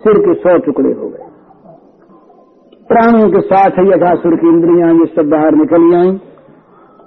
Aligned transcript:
सिर 0.00 0.18
के 0.18 0.34
सौ 0.34 0.58
टुकड़े 0.58 0.92
हो 0.92 1.08
गए। 1.08 1.26
प्राणों 2.88 3.30
के 3.30 3.40
साथ 3.40 3.70
ही 3.70 3.88
यथासुर 3.88 4.36
की 4.36 4.48
इंद्रियाँ 4.48 4.94
ये 4.94 5.06
सब 5.06 5.28
बाहर 5.28 5.54
निकल 5.54 5.94
आई। 5.94 6.12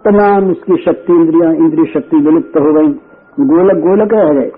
तमाम 0.05 0.51
इसकी 0.51 0.77
शक्ति 0.85 1.13
इंद्रियाँ, 1.13 1.53
इंद्रिय 1.53 1.85
शक्ति 1.85 2.17
विलुप्त 2.17 2.57
हो 2.57 2.73
गई। 2.73 2.87
गोलक 3.39 3.77
गोलक 3.77 4.13
रह 4.13 4.33
गए। 4.33 4.51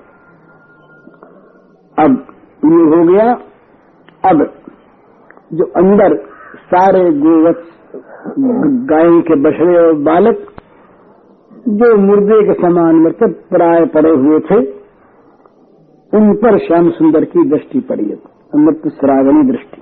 अब 1.99 2.25
ये 2.65 2.83
हो 2.95 3.13
गया। 3.13 3.33
अब 4.25 4.53
जो 5.53 5.65
अंदर 5.65 6.15
सारे 6.65 7.11
गोवत्स, 7.11 7.69
गाय 8.89 9.21
के 9.21 9.35
बछड़े 9.35 9.87
और 9.87 9.93
बालक, 9.93 10.47
जो 11.67 11.95
मुर्दे 11.97 12.47
के 12.47 12.53
समान 12.53 12.95
मतलब 12.95 13.33
प्राय 13.49 13.85
पड़े 13.85 14.11
हुए 14.11 14.39
थे 14.39 14.82
उन 16.13 16.33
पर 16.35 16.57
श्याम 16.57 16.89
सुंदर 16.89 17.23
की 17.25 17.43
दृष्टि 17.49 17.79
पड़ी 17.79 18.11
अमृत 18.53 18.81
श्रावणी 18.87 19.43
दृष्टि। 19.51 19.81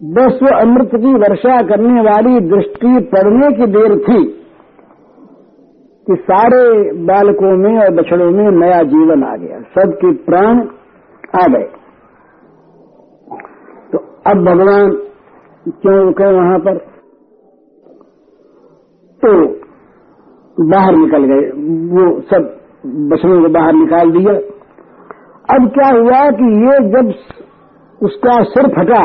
बस 0.00 0.38
वो 0.42 0.56
अमृत 0.60 0.90
की 0.94 1.12
वर्षा 1.14 1.60
करने 1.62 2.00
वाली 2.00 2.40
दृष्टि 2.48 3.00
पड़ने 3.12 3.50
की 3.56 3.66
देर 3.72 3.96
थी 3.98 4.24
कि 6.06 6.16
सारे 6.22 6.62
बालकों 7.04 7.52
में 7.56 7.78
और 7.78 7.94
बछड़ों 7.94 8.30
में 8.30 8.50
नया 8.50 8.82
जीवन 8.82 9.24
आ 9.24 9.36
गया, 9.36 9.60
सबके 9.60 10.12
प्राण 10.24 10.60
आ 11.42 11.46
गए। 11.46 11.68
तो 13.92 13.98
अब 14.26 14.44
भगवान 14.44 14.90
क्यों 15.68 15.96
रुके 16.04 16.32
वहाँ 16.32 16.58
पर? 16.58 16.76
तो 19.22 19.32
बाहर 20.70 20.96
निकल 20.96 21.24
गए, 21.24 21.50
वो 21.90 22.20
सब 22.20 22.55
बछड़ों 23.08 23.42
को 23.42 23.48
बाहर 23.48 23.72
निकाल 23.72 24.10
दिया। 24.10 24.34
अब 25.54 25.68
क्या 25.74 25.88
हुआ 25.88 26.20
कि 26.30 26.50
ये 26.62 26.76
जब 26.90 27.14
उसका 28.00 28.42
सिर 28.44 28.68
फटा 28.68 29.04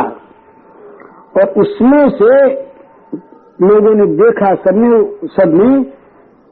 और 1.37 1.53
उसमें 1.61 2.09
से 2.09 2.33
लोगों 3.61 3.93
ने 3.95 4.05
देखा 4.15 4.53
सबने 4.55 5.03
सबने 5.27 5.69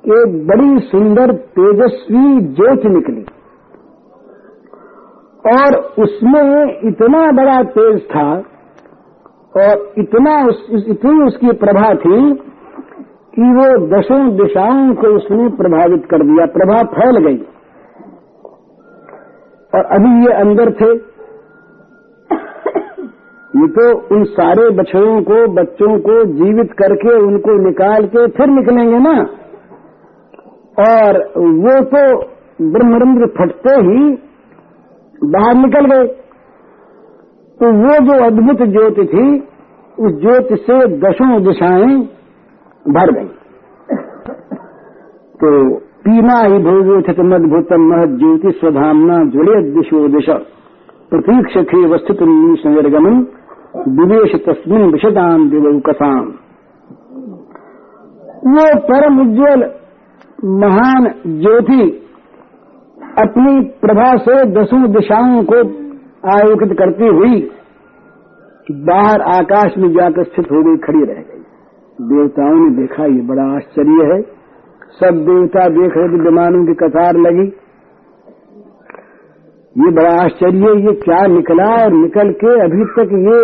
एक 0.04 0.36
बड़ी 0.48 0.80
सुंदर 0.80 1.34
तेजस्वी 1.58 2.42
ज्योत 2.42 2.86
निकली। 2.86 3.26
और 5.46 5.76
उसमें 6.04 6.80
इतना 6.90 7.32
बड़ा 7.32 7.62
तेज 7.76 8.02
था 8.06 8.30
और 9.58 9.94
इतना 9.98 10.36
उस, 10.48 10.68
इतनी 10.88 11.26
उसकी 11.28 11.52
प्रभा 11.58 11.94
थी 11.96 12.18
कि 13.40 13.46
वो 13.46 13.88
दसों 13.88 14.38
दिशाओं 14.38 14.96
को 14.96 15.08
उसने 15.08 15.50
प्रभावित 15.50 16.06
कर 16.06 16.24
दिया, 16.24 16.46
प्रभा 16.46 16.84
फैल 16.84 17.18
गई। 17.18 17.38
और 19.76 19.86
अभी 19.86 20.26
ये 20.26 20.34
अंदर 20.34 20.72
थे। 20.72 21.10
ये 23.60 23.68
तो 23.68 24.16
उन 24.16 24.24
सारे 24.24 24.70
बछड़ों 24.70 25.22
को, 25.22 25.48
बच्चों 25.48 26.00
को 26.00 26.26
जीवित 26.26 26.72
करके 26.72 27.18
उनको 27.18 27.66
निकाल 27.66 28.06
के 28.06 28.28
फिर 28.28 28.48
निकलेंगे 28.48 29.00
ना। 29.00 29.22
और 30.80 31.18
वो 31.38 31.84
तो 31.84 32.22
ब्रह्मरंद्र 32.62 33.26
फटते 33.26 33.70
ही 33.70 34.18
बाहर 35.24 35.56
निकल 35.56 35.86
गए। 35.86 36.08
तो 37.60 37.72
वो 37.72 38.06
जो 38.06 38.26
अद्भुत 38.26 38.68
ज्योति 38.68 39.06
थी, 39.06 39.40
उस 40.06 40.22
ज्योति 40.22 40.56
से 40.56 40.88
दसों 40.88 41.44
दिशाएँ 41.44 42.10
भर 42.86 43.12
गई। 43.12 43.28
तो 45.40 45.50
पीना 46.04 46.38
ही 46.42 46.58
भोगोचित 46.64 47.20
मदभूतम 47.26 47.82
महद 47.90 48.18
ज्योति 48.20 48.52
स्वधामना 48.52 49.18
जुड़े 49.30 49.62
दिशो 49.72 50.08
दिशा। 50.08 50.38
प्रतीक्ष 51.12 51.58
थे 51.70 51.86
वस्तुत 51.88 52.22
निर्गमन 52.68 53.20
विवेश 53.96 54.36
तस्मिन 54.46 54.86
विशदान 54.92 55.50
दिवकसाम 55.50 56.26
वो 58.48 58.66
परम 58.84 59.20
उज्ज्वल, 59.22 59.64
महान 60.60 61.08
ज्योति 61.40 61.82
अपनी 63.20 63.60
प्रभा 63.82 64.10
से 64.18 64.36
दसों 64.52 64.82
दिशाओं 64.92 65.44
को 65.44 65.58
आयोजित 66.32 66.78
करती 66.80 67.08
हुई 67.10 67.40
बाहर 68.86 69.22
आकाश 69.32 69.78
में 69.78 69.90
जाकर 69.94 70.24
स्थित 70.24 70.52
हो 70.52 70.64
गई 70.64 70.78
खड़ी 70.78 71.04
रह 71.04 71.22
गई। 71.22 71.39
देवताओं 72.00 72.56
ने 72.56 72.70
देखा, 72.76 73.06
ये 73.06 73.22
बड़ा 73.22 73.46
आश्चर्य 73.56 74.04
है। 74.12 74.22
सब 75.00 75.18
देवता 75.26 75.68
देख 75.70 75.98
रहे 75.98 76.20
विमानों 76.20 76.66
की 76.66 76.74
कतार 76.74 77.18
लगी। 77.18 77.48
ये 79.76 79.90
बड़ा 79.92 80.14
आश्चर्य 80.22 80.72
ये 80.86 80.94
क्या 81.02 81.20
निकला 81.28 81.66
और 81.74 81.92
निकल 81.94 82.32
के 82.40 82.54
अभी 82.62 82.86
तक 82.94 83.12
ये 83.26 83.42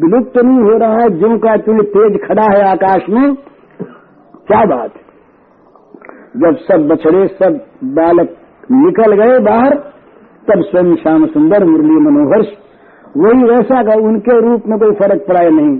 विलुप्त 0.00 0.32
तो 0.34 0.42
नहीं 0.42 0.62
हो 0.62 0.78
रहा 0.78 1.02
है 1.02 1.10
जो 1.18 1.36
का 1.38 1.56
तुम्हें 1.58 1.84
तेज 1.90 2.18
खड़ा 2.24 2.46
है 2.46 2.62
आकाश 2.70 3.06
में। 3.10 3.34
क्या 4.46 4.64
बात 4.66 4.98
जब 6.36 6.56
सब 6.62 6.88
बछड़े, 6.88 7.26
सब 7.28 7.60
बालक 7.94 8.34
निकल 8.72 9.14
गए 9.14 9.38
बाहर, 9.44 9.74
तब 10.48 10.62
स्वयं 10.62 10.94
श्याम 10.96 11.26
सुंदर, 11.26 11.64
मुरली 11.64 11.96
मनोहर 12.00 12.42
वही 13.14 13.44
वैसा 13.44 13.82
का 13.82 13.94
उनके 14.00 14.40
रूप 14.40 14.66
में 14.66 14.78
कोई 14.78 14.92
फ़र्क 14.92 15.24
पड़ा 15.28 15.40
नहीं? 15.40 15.70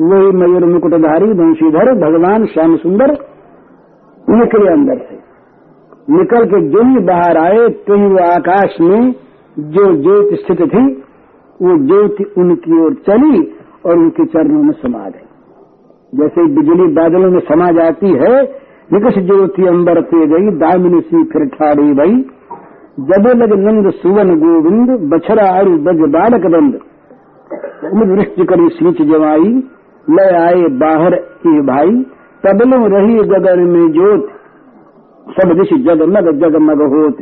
वही 0.00 0.32
मयूर 0.32 0.64
मुकुटधारी 0.64 1.30
वंशीधर 1.32 1.92
भगवान 2.00 2.44
श्याम 2.46 2.76
सुंदर 2.76 3.12
निकले 4.28 4.70
अंदर 4.72 4.98
से। 4.98 5.16
निकल 6.12 6.44
के 6.44 6.60
जो 6.68 6.82
ही 6.84 7.04
बाहर 7.04 7.38
आए 7.38 7.68
तो 7.86 7.94
ही 7.94 8.06
वो 8.06 8.18
आकाश 8.26 8.76
में 8.80 9.12
जो 9.56 9.84
ज्योति 9.96 10.36
स्थित 10.36 10.60
थी, 10.68 10.84
वो 11.60 11.76
ज्योति 11.86 12.24
उनकी 12.38 12.80
ओर 12.80 12.94
चली 13.06 13.40
और 13.86 13.98
उनके 13.98 14.26
चरणों 14.26 14.62
में 14.62 14.72
समा 14.72 15.08
गई। 15.08 15.26
जैसे 16.12 16.46
बिजली 16.54 16.86
बादलों 16.94 17.30
में 17.30 17.40
समा 17.40 17.70
जाती 17.72 18.12
है, 18.14 18.42
निकष 18.92 19.18
ज्योति 19.18 19.66
अंबर 19.66 20.00
पे 20.02 20.26
गई, 20.26 20.58
दामिनी 20.58 21.00
सी 21.00 21.24
फिर 21.24 21.46
ठाड़ी 21.48 21.92
भई 21.94 22.14
जबे 22.98 23.32
लग 23.34 23.52
नंद 23.58 23.90
सुवन 23.90 24.30
गोविंद 24.40 24.90
बछरा 25.10 25.48
अरु 25.58 25.76
बज 25.78 26.00
बालक 26.10 26.46
बंद। 26.46 26.78
वृष्टि 28.10 28.44
करी 28.44 28.68
सींच 28.68 29.02
जवाई 29.02 29.52
ले 30.06 30.24
आए 30.36 30.62
बाहर 30.78 31.14
ए 31.14 31.60
भाई। 31.62 31.94
तबलो 32.44 32.86
रही 32.86 33.14
गगन 33.14 33.60
में 33.60 33.92
जोत 33.92 34.28
सब 35.28 35.52
दिश 35.52 35.72
जगमग 35.84 36.32
जगमग 36.40 36.82
होत। 36.82 37.18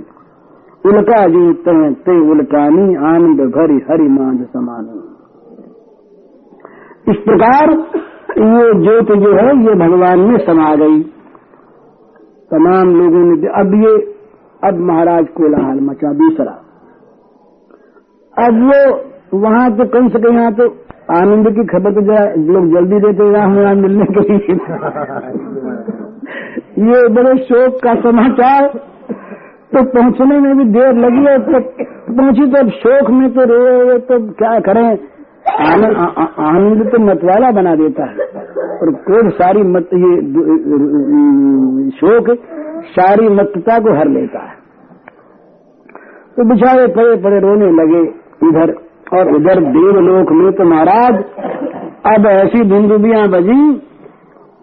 उल्का 0.85 1.27
जी 1.27 1.53
ते 1.53 2.17
उल्कानी, 2.31 2.95
आनंद 2.95 3.41
भरी 3.41 3.79
हरि 3.91 4.09
मांझ 4.09 4.41
समान। 4.47 4.85
इस 7.09 7.17
प्रकार 7.17 7.71
ये 8.39 8.75
ज्योत 8.83 9.19
जो 9.19 9.33
है, 9.35 9.49
ये 9.65 9.75
भगवान 9.75 10.21
में 10.21 10.39
समा 10.39 10.75
गई। 10.75 11.03
तमाम 12.51 12.95
लोगों 12.95 13.25
ने, 13.27 13.49
अब 13.61 13.75
ये 13.85 14.16
अब 14.67 14.79
महाराज 14.89 15.27
कोलाहल 15.37 15.81
मचा 15.83 16.13
दूसरा। 16.21 16.55
अब 18.37 18.63
वो 18.65 18.81
वहाँ 19.41 19.67
तो 19.77 19.85
कम 19.91 20.09
से 20.09 20.19
कम 20.21 20.39
यहाँ 20.39 20.53
तो 20.55 20.67
आनंद 21.13 21.49
की 21.57 21.65
खबर 21.67 21.95
तो 21.95 22.01
लोग 22.49 22.69
जल्दी 22.73 22.99
देते 23.01 23.31
राम 23.33 23.59
राम 23.59 23.79
मिलने 23.79 24.07
के 24.11 24.23
लिए। 24.29 24.57
ये 26.87 27.07
बड़े 27.15 27.37
शोक 27.45 27.79
का 27.85 27.95
समाचार। 28.03 28.69
तो 29.69 29.83
पहुँचने 29.93 30.39
में 30.41 30.57
भी 30.59 30.65
देर 30.73 30.93
लगी 30.97 31.25
है 31.25 31.39
तो 31.41 31.61
पहुँची 32.13 32.47
तो 32.47 32.59
अब 32.59 32.69
शोक 32.75 33.11
में 33.13 33.29
तो 33.35 33.45
रो 33.45 33.57
रहे 33.63 33.99
तो 34.09 34.19
क्या 34.35 34.59
करें? 34.67 34.87
आनंद 35.63 35.97
आनंद 36.41 36.85
तो 36.93 36.99
मतवाला 37.01 37.51
बना 37.53 37.75
देता 37.77 38.05
है। 38.05 38.29
और 38.77 38.93
क्रोध 39.05 39.31
सारी 39.35 39.63
मत, 39.65 39.91
ये 39.97 40.13
शोक, 41.93 42.31
सारी 42.91 43.29
मतता 43.31 43.79
को 43.79 43.97
हर 43.99 44.09
लेता 44.11 44.41
है। 44.41 44.56
तो 46.37 46.45
बिछाए 46.45 46.87
पड़े 46.95 47.17
पड़े 47.23 47.39
रोने 47.41 47.71
लगे 47.75 48.01
इधर 48.49 48.73
और 49.13 49.29
उधर 49.35 49.61
देवलोक 49.75 50.33
में 50.33 50.51
तो 50.53 50.65
महाराज, 50.65 51.15
अब 52.07 52.27
ऐसी 52.29 52.65
धुंदुबियाँ 52.69 53.29
बजी 53.29 53.63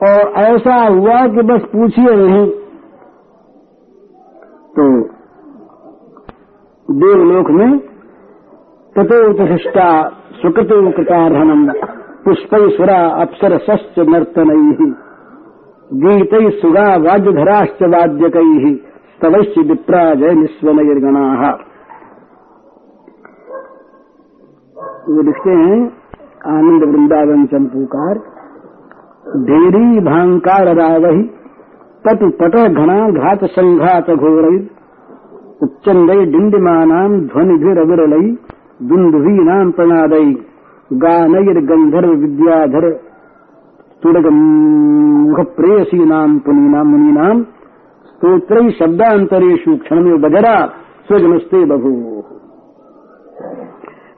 और 0.01 0.33
ऐसा 0.39 0.75
हुआ 0.75 1.15
कि 1.27 1.41
बस 1.43 1.65
पूछिए 1.71 2.15
नहीं। 2.15 2.45
तो 4.75 4.85
देवलोक 6.89 7.49
में 7.51 7.77
तथो 8.95 9.19
उत्कृष्टा 9.29 9.89
सुकृतो 10.41 10.79
कृतार्हणम 10.91 11.67
पुष्पैश्वरा 12.25 12.99
अप्सर 13.21 13.57
सश्च 13.63 13.99
नर्तन, 14.09 14.49
गीत 15.97 16.35
सुगा 16.59 16.85
वाद्यधराश्च 17.01 17.81
वाद्यक 17.89 18.37
स्तवश्च 19.23 19.57
विप्रा 19.57 19.99
जय 20.13 20.33
निस्वनगणा 20.33 21.51
वो 25.09 25.21
लिखते 25.21 25.51
हैं, 25.51 25.77
आनंद 26.45 26.83
वृंदावन 26.83 27.45
चंपूकार 27.45 28.17
ढेरी 29.45 29.99
भांकार 29.99 30.73
रावही 30.75 31.23
तट 32.05 32.25
पट 32.41 32.57
घना 32.67 32.97
घात 33.09 33.45
संघात 33.45 34.11
घोर 34.11 34.49
उच्चंदय 35.61 36.25
डिंडिमानाम 36.25 37.19
ध्वनि 37.27 37.57
भी 37.57 37.73
रविरलई 37.73 38.29
दुंदुभी 38.81 39.35
नाम 39.43 39.71
गंधर्व 41.69 42.13
विद्याधर 42.19 42.91
तुरग 44.03 44.31
मुख 44.31 45.39
प्रेयसी 45.55 46.05
नाम 46.05 46.37
पुनी 46.37 47.11
नाम 47.11 47.45
स्त्रोत्र 48.23 48.61
शब्दांतरेशु 48.71 49.75
क्षण 49.77 49.99
में 50.01 50.21
बजरा 50.21 50.51
स्वजनस्ते 51.07 51.63
बभू 51.65 51.89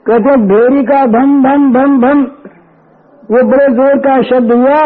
कहते, 0.06 0.36
भेरी 0.42 0.84
का 0.84 1.00
धम 1.06 1.31
धम 1.44 1.63
धम 1.74 1.96
धम 2.02 2.22
वो 3.30 3.42
बड़े 3.52 3.66
ज़ोर 3.78 3.98
का 4.00 4.18
शब्द 4.22 4.54
हुआ 4.54 4.81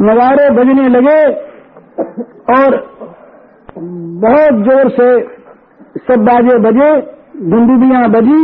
नगारे 0.00 0.44
बजने 0.50 0.84
लगे 0.88 1.16
और 2.54 2.76
बहुत 4.26 4.62
ज़ोर 4.68 4.92
से 5.00 5.08
सब 6.06 6.24
बाजे 6.24 6.56
बजे 6.68 6.92
धुंदुबियाँ 7.50 8.04
बजी 8.10 8.40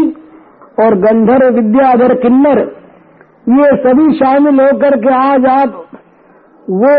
और 0.78 0.98
गंधर्व 0.98 1.54
विद्याधर 1.54 2.14
किन्नर, 2.18 2.64
ये 3.54 3.70
सभी 3.86 4.10
शामिल 4.18 4.60
होकर 4.60 5.00
के 5.00 5.14
आज 5.14 5.46
आप 5.52 5.80
वो 6.66 6.98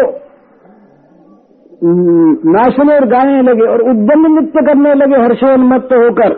नाचने 1.81 2.95
और 2.95 3.05
गाने 3.09 3.41
लगे 3.43 3.67
और 3.67 3.81
उद्यम 3.89 4.25
नृत्य 4.29 4.61
करने 4.65 4.93
लगे 4.95 5.21
हर्षोन्मत्त 5.21 5.93
होकर। 5.95 6.33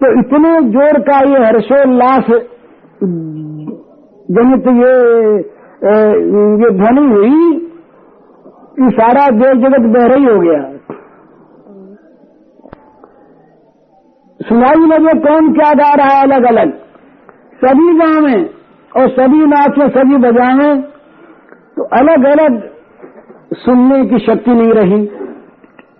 तो 0.00 0.10
इतने 0.20 0.52
ज़ोर 0.70 0.98
का 1.02 1.18
ये 1.30 1.44
हर्षोल्लास, 1.46 2.30
जनित 4.28 4.68
ये 4.76 4.94
ये 6.54 6.70
ध्वनि 6.72 7.06
हुई 7.08 7.40
कि 8.76 8.90
सारा 8.92 9.28
देव 9.32 9.60
जगत 9.60 9.88
बह 9.94 10.06
रही 10.06 10.24
हो 10.24 10.38
गया। 10.40 10.62
सुनाई 14.40 14.86
लगे 14.88 15.18
कौन 15.20 15.52
क्या 15.54 15.72
गा 15.76 15.92
रहा 15.94 16.10
है 16.10 16.22
अलग 16.22 16.44
अलग 16.46 16.72
सभी 17.60 17.92
गाँव 17.98 18.24
और 18.92 19.08
सभी 19.10 19.46
नाचे, 19.46 19.88
सभी 19.90 20.16
बजावे 20.22 20.70
तो 21.76 21.84
अलग 21.98 22.24
अलग 22.28 22.60
सुनने 23.52 24.06
की 24.06 24.18
शक्ति 24.18 24.50
नहीं 24.50 24.72
रही। 24.72 25.06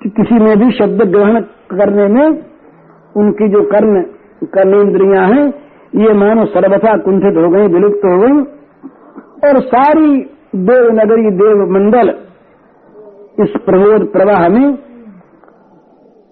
कि 0.02 0.10
किसी 0.10 0.34
में 0.34 0.58
भी 0.58 0.70
शब्द 0.70 1.02
ग्रहण 1.02 1.40
करने 1.40 2.06
में 2.06 2.26
उनकी 3.16 3.48
जो 3.48 3.62
कर्ण 3.62 4.02
कर्मेंद्रियाँ 4.44 5.28
हैं, 5.28 5.54
ये 5.94 6.12
मानो 6.12 6.44
सर्वथा 6.44 6.96
कुंठित 6.96 7.36
हो 7.36 7.50
गई, 7.50 7.66
विलुप्त 7.66 8.00
हो 8.04 8.18
गई। 8.18 8.40
और 9.48 9.60
सारी 9.60 10.30
देवनगरी 10.54 11.30
देव 11.30 11.70
मंडल 11.70 12.14
इस 13.40 13.52
प्रबोध 13.66 14.12
प्रवाह 14.12 14.48
में, 14.48 14.78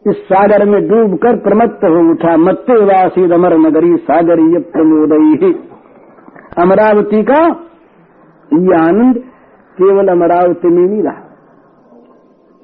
इस 0.06 0.16
सागर 0.16 0.68
में 0.68 0.88
डूबकर 0.88 1.36
प्रमत्त 1.36 1.84
हो 1.84 2.10
उठा। 2.10 2.36
मत्ते 2.36 2.84
वासी 2.84 3.32
अमर 3.32 3.56
नगरी 3.56 3.96
सागरीय 3.96 4.58
प्रमोदयी। 4.58 5.52
अमरावती 6.58 7.22
का 7.22 7.46
ये 8.52 8.76
आनंद 8.76 9.22
केवल 9.80 10.08
अमरावती 10.08 10.68
में 10.68 10.88
नहीं 10.88 11.02
रहा। 11.02 11.26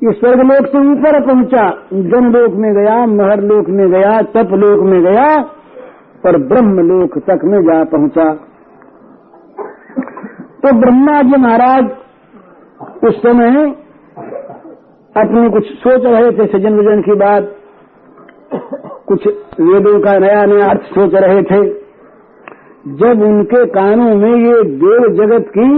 ये 0.03 0.13
स्वर्गलोक 0.13 0.67
से 0.67 0.79
ऊपर 0.91 1.21
पहुँचा 1.27 1.69
जनलोक 1.93 2.55
में 2.55 2.73
गया, 2.75 3.07
महरलोक 3.07 3.69
में 3.69 3.89
गया, 3.91 4.21
तपलोक 4.23 4.83
में 4.83 5.01
गया, 5.03 5.37
और 6.27 6.37
ब्रह्मलोक 6.39 7.19
तक 7.19 7.45
में 7.45 7.61
जा 7.63 7.85
पहुँचा। 7.85 8.35
तो 10.63 10.73
ब्रह्मा 10.81 11.23
जी 11.23 11.41
महाराज 11.43 11.85
उस 13.05 13.19
समय 13.23 13.75
अपने 15.17 15.49
कुछ 15.51 15.67
सोच 15.67 16.05
रहे 16.05 16.31
थे, 16.31 16.47
सजन 16.47 16.77
वज़न 16.77 17.03
की 17.03 17.15
बात। 17.15 17.53
कुछ 19.09 19.27
वेदों 19.61 20.01
का 20.01 20.19
नया 20.19 20.45
नया 20.45 20.67
अर्थ 20.67 20.81
सोच 20.81 21.15
रहे 21.15 21.43
थे। 21.43 21.61
जब 22.89 23.23
उनके 23.23 23.65
कानों 23.67 24.15
में 24.15 24.35
ये 24.37 24.63
देव 24.81 25.07
जगत 25.17 25.49
की 25.49 25.71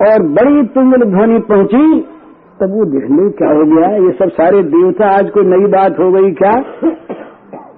और 0.00 0.22
बड़ी 0.28 0.62
तुंगल 0.66 1.04
ध्वनि 1.04 1.38
पहुँची, 1.38 2.00
तब 2.60 2.72
वो 2.72 2.84
देखने 2.84 3.28
क्या 3.30 3.48
हो 3.50 3.64
गया, 3.66 3.88
ये 3.96 4.10
सब 4.12 4.30
सारे 4.30 4.62
देवता, 4.62 5.08
आज 5.08 5.30
कोई 5.30 5.44
नई 5.44 5.66
बात 5.66 5.98
हो 5.98 6.10
गई 6.12 6.32
क्या? 6.32 6.52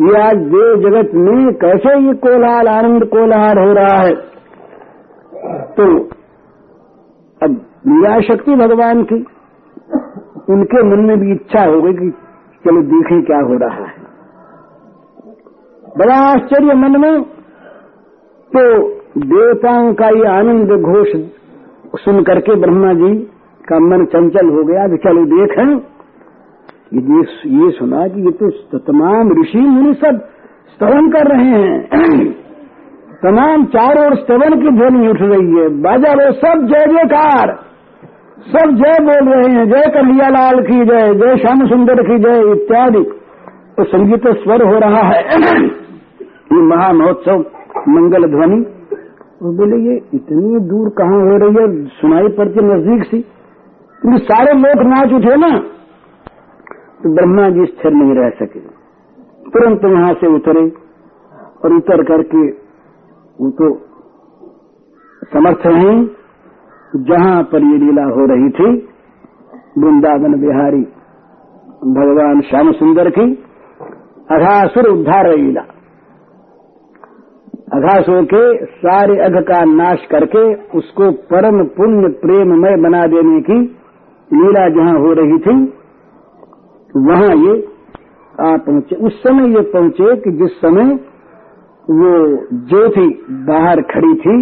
ये 0.00 0.20
आज 0.20 0.36
देव 0.36 0.82
जगत 0.82 1.14
में 1.14 1.54
कैसे 1.54 1.94
ये 2.06 2.14
कोलाहल, 2.14 2.68
आनंद 2.68 3.04
कोलाहल 3.04 3.58
हो 3.58 3.72
रहा 3.72 3.96
है? 3.96 4.14
तो 5.76 5.86
अब 7.40 7.56
लीला 7.86 8.20
शक्ति 8.20 8.56
भगवान 8.56 9.02
की, 9.02 9.24
उनके 10.50 10.82
मन 10.82 11.04
में 11.04 11.18
भी 11.20 11.32
इच्छा 11.32 11.64
हो 11.64 11.80
गई 11.82 11.92
कि 11.92 12.10
चलो 12.64 12.82
देखें 12.82 13.22
क्या 13.22 13.40
हो 13.40 13.58
रहा 13.58 13.84
है। 13.84 13.96
बड़ा 15.98 16.14
आश्चर्य 16.14 16.74
मन 16.74 17.00
में 17.00 17.22
तो 18.50 18.62
देवताओं 19.18 19.92
का 19.94 20.08
ये 20.08 20.26
आनंद 20.28 20.72
घोष 20.72 21.08
सुन 21.96 22.22
करके 22.22 22.54
ब्रह्मा 22.54 22.92
जी 22.92 23.18
का 23.68 23.78
मन 23.78 24.04
चंचल 24.04 24.48
हो 24.48 24.64
गया 24.64 24.96
चलो 24.96 25.24
देखें। 25.24 25.76
ये 26.94 27.20
ये 27.64 27.70
सुना 27.70 28.08
कि 28.08 28.20
ये 28.20 28.30
तो 28.30 28.78
तमाम 28.78 29.40
ऋषि 29.40 29.58
मुनि 29.58 29.94
सब 29.94 30.18
स्तवन 30.74 31.10
कर 31.10 31.26
रहे 31.26 31.44
हैं। 31.44 31.88
तमाम 33.22 33.64
चारों 33.64 34.06
ओर 34.06 34.14
स्तवन 34.14 34.62
की 34.62 34.70
ध्वनि 34.70 35.08
उठ 35.08 35.16
रही 35.20 35.56
है। 35.56 35.68
बाजा 35.68 36.12
वो 36.12 36.32
सब 36.32 36.66
जय 36.66 36.86
जयकार। 36.86 37.58
सब 38.38 38.70
जय 38.70 38.98
बोल 39.00 39.32
रहे 39.32 39.54
हैं, 39.54 39.70
जय 39.70 39.90
कन्हैया 39.94 40.28
लाल 40.28 40.60
की 40.62 40.84
जय 40.84 41.14
जय 41.14 41.36
श्याम 41.36 41.66
सुंदर 41.66 42.02
की 42.02 42.18
जय, 42.18 42.52
इत्यादि। 42.52 43.02
तो 43.76 43.84
संगीत 43.84 44.28
स्वर 44.28 44.62
हो 44.62 44.78
रहा 44.78 45.02
है। 45.02 45.22
ये 46.52 46.62
महामहोत्सव 46.62 47.44
मंगल 47.88 48.26
ध्वनि 48.26 48.77
वो 49.42 49.52
बोले, 49.52 49.76
ये 49.76 49.96
इतनी 50.14 50.58
दूर 50.58 50.88
कहाँ 50.88 51.20
हो 51.20 51.36
रही 51.36 51.54
है? 51.54 51.84
सुनाई 51.84 52.28
पड़ती 52.28 52.60
नज़दीक 52.60 53.04
सी। 53.04 53.20
क्योंकि 54.00 54.18
सारे 54.18 54.52
लोग 54.52 54.86
नाच 54.86 55.12
उठे 55.12 55.36
ना। 55.36 55.58
तो 57.02 57.14
ब्रह्मा 57.14 57.48
जी 57.48 57.66
स्थिर 57.66 57.92
नहीं 57.92 58.14
रह 58.14 58.30
सके। 58.30 58.60
तुरंत 59.50 59.84
वहाँ 59.84 60.14
से 60.14 60.26
उतरे 60.26 60.72
और 61.64 61.72
उतर 61.72 62.02
करके 62.02 62.50
वो 63.40 63.50
तो 63.50 63.74
समर्थ 65.32 65.66
हैं 65.66 66.10
जहाँ 66.96 67.42
पर 67.42 67.62
ये 67.62 67.78
लीला 67.78 68.04
हो 68.04 68.26
रही 68.26 68.50
थी, 68.50 68.88
वृंदावन 69.78 70.40
बिहारी, 70.40 70.82
भगवान 71.84 72.40
श्याम 72.40 72.72
सुंदर 72.72 73.10
की 73.10 73.44
अघासुर 74.30 74.84
उद्धार 74.84 75.36
लीला। 75.36 75.62
अघासुर 77.78 78.24
के 78.26 78.44
सारे 78.76 79.18
अघ 79.22 79.42
का 79.44 79.64
नाश 79.72 80.06
करके 80.10 80.44
उसको 80.78 81.10
परम 81.30 81.64
पुण्य 81.74 82.08
प्रेममय 82.20 82.76
बना 82.82 83.06
देने 83.08 83.40
की 83.42 83.58
लीला 84.30 84.68
जहाँ 84.70 84.94
हो 85.00 85.12
रही 85.14 85.38
थी, 85.40 85.56
वहाँ 87.02 87.34
ये 87.36 87.52
आ 88.38 88.56
पहुँचे। 88.58 88.96
उस 89.06 89.22
समय 89.22 89.54
ये 89.54 89.60
पहुँचे 89.70 90.16
कि 90.16 90.30
जिस 90.38 90.56
समय 90.58 90.92
वो 91.92 92.10
ज्योति 92.68 93.06
बाहर 93.46 93.80
खड़ी 93.90 94.14
थी, 94.16 94.36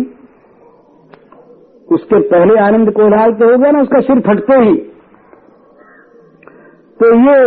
उसके 1.89 2.21
पहले 2.29 2.59
आनंद 2.61 2.91
कोलाहल 2.93 3.33
तो 3.35 3.51
होगा 3.51 3.71
ना, 3.71 3.81
उसका 3.81 4.01
सिर 4.03 4.21
फटते 4.23 4.59
ही। 4.59 4.75
तो 7.01 7.15
ये 7.21 7.39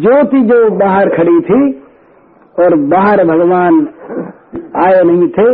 ज्योति 0.00 0.40
जो 0.44 0.58
बाहर 0.78 1.08
खड़ी 1.16 1.40
थी 1.42 1.60
और 2.56 2.74
बाहर 2.88 3.24
भगवान 3.24 3.80
आए 4.76 5.02
नहीं 5.02 5.28
थे, 5.28 5.48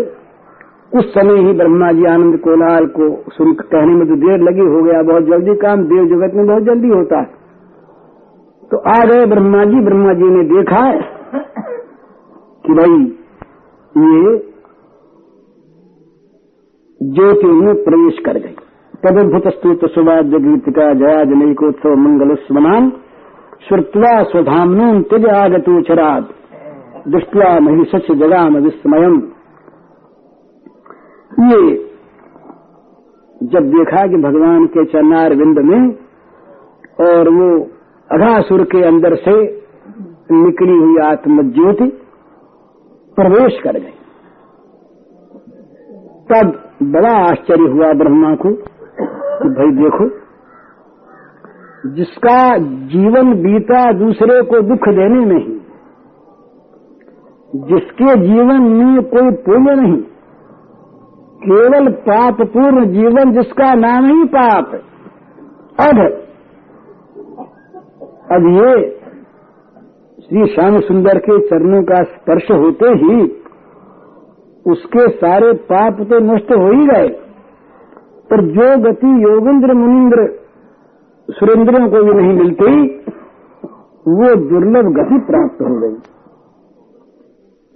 उस 0.99 1.09
समय 1.15 1.39
ही 1.41 1.53
ब्रह्मा 1.53 1.91
जी 1.93 2.05
आनंद 2.05 2.39
कोलाल 2.39 2.87
को 2.87 3.09
सुन 3.31 3.53
कहने 3.55 3.95
में 3.95 4.07
तो 4.09 4.17
देर 4.17 4.39
लगी, 4.41 4.67
हो 4.67 4.83
गया 4.83 5.03
बहुत 5.03 5.25
जल्दी 5.25 5.55
काम, 5.57 5.83
देव 5.85 6.07
जगत 6.07 6.35
में 6.35 6.47
बहुत 6.47 6.63
जल्दी 6.63 6.89
होता 6.89 7.21
है। 7.21 7.35
तो 8.71 8.79
आ 8.91 9.05
गए 9.05 9.27
ब्रह्मा 9.27 9.65
जी 9.65 9.81
ब्रह्मा 9.85 10.13
जी 10.13 10.31
ने 10.31 10.45
देखा 10.45 10.85
है 10.85 11.01
कि 12.65 12.73
भाई, 12.73 13.01
ये 13.95 14.37
ज्योति 17.01 17.47
में 17.47 17.75
प्रवेश 17.85 18.19
कर 18.27 18.39
गई 18.39 18.57
तदुत 19.05 19.49
स्तूत 19.53 19.85
सुभाष 19.91 20.25
जगीतिका 20.25 20.93
जया 20.95 21.25
जनकोत्सव 21.25 21.95
मंगल 21.97 22.35
स्मनान 22.35 22.91
श्रुत्वा 23.69 24.13
स्वधामनून 24.23 25.03
तिज 25.03 25.27
आगतोचराद 25.27 26.25
दृष्टवा 27.07 27.49
महिषस्य 27.61 28.15
जगाम 28.15 28.57
विस्मयम 28.57 29.17
ये 31.51 31.61
जब 33.41 33.69
देखा 33.71 34.07
कि 34.07 34.21
भगवान 34.23 34.67
के 34.67 34.85
चरणार 34.85 35.35
विंद 35.35 35.59
में 35.65 35.83
और 37.07 37.29
वो 37.29 37.49
अघासुर 38.11 38.65
के 38.65 38.83
अंदर 38.87 39.15
से 39.17 39.35
निकली 40.33 40.77
हुई 40.79 40.99
आत्मज्योति 41.05 41.89
प्रवेश 43.17 43.59
कर 43.65 43.79
गई। 43.79 43.95
तब 46.31 46.53
बड़ा 46.93 47.13
आश्चर्य 47.21 47.71
हुआ 47.71 47.93
ब्रह्मा 47.93 48.35
को 48.37 48.53
कि 49.41 49.49
भाई 49.51 49.71
देखो, 49.75 50.09
जिसका 51.95 52.41
जीवन 52.89 53.33
बीता 53.43 53.85
दूसरे 53.93 54.41
को 54.43 54.61
दुख 54.63 54.89
देने 54.95 55.25
में 55.27 55.39
ही 55.39 55.56
जिसके 57.65 58.15
जीवन 58.21 58.63
में 58.73 59.03
कोई 59.07 59.31
पुण्य 59.45 59.75
नहीं, 59.75 59.97
केवल 61.43 61.91
पाप 62.07 62.41
पूर्ण 62.53 62.85
जीवन 62.91 63.33
जिसका 63.33 63.73
नाम 63.77 64.07
ही 64.07 64.25
पाप 64.35 64.75
अब 65.79 65.99
अब 68.31 68.47
ये 68.53 68.73
श्री 70.19 70.47
श्याम 70.47 70.79
सुंदर 70.81 71.19
के 71.19 71.39
चरणों 71.49 71.83
का 71.83 72.03
स्पर्श 72.05 72.51
होते 72.53 72.89
ही 72.97 73.17
उसके 74.67 75.09
सारे 75.17 75.53
पाप 75.69 76.01
तो 76.03 76.19
नष्ट 76.25 76.51
हो 76.53 76.71
ही 76.71 76.87
गए। 76.87 77.09
पर 78.31 78.43
जो 78.49 78.67
गति 78.83 79.11
योगेंद्र 79.25 79.75
मुनिंद्र 79.75 80.25
सुरेंद्रों 81.29 81.89
को 81.91 82.03
भी 82.05 82.13
नहीं 82.13 82.33
मिलती, 82.35 82.73
वो 84.07 84.35
दुर्लभ 84.45 84.89
गति 84.97 85.19
प्राप्त 85.27 85.63
हो 85.63 85.79
गई। 85.81 85.95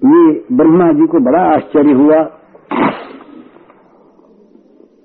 ये 0.03 0.45
ब्रह्मा 0.53 0.93
जी 0.93 1.07
को 1.07 1.19
बड़ा 1.21 1.41
आश्चर्य 1.55 1.93
हुआ। 1.93 2.19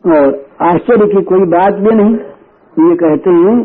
और 0.06 0.46
आश्चर्य 0.62 1.08
की 1.08 1.22
कोई 1.24 1.46
बात 1.46 1.74
भी 1.74 1.96
नहीं, 1.96 2.16
ये 2.90 2.96
कहते 2.96 3.30
हैं, 3.30 3.56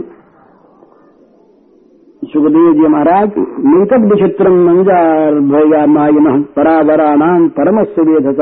सुखदेव 2.25 2.72
जी 2.72 2.88
महाराज 2.88 3.32
नैतद 3.66 4.04
विचित्रम 4.04 4.56
मंजार 4.66 5.34
भया 5.44 5.87
मायन 5.87 6.42
परावराणाम 6.56 7.49
परमस्य 7.49 8.02
वेधत। 8.02 8.40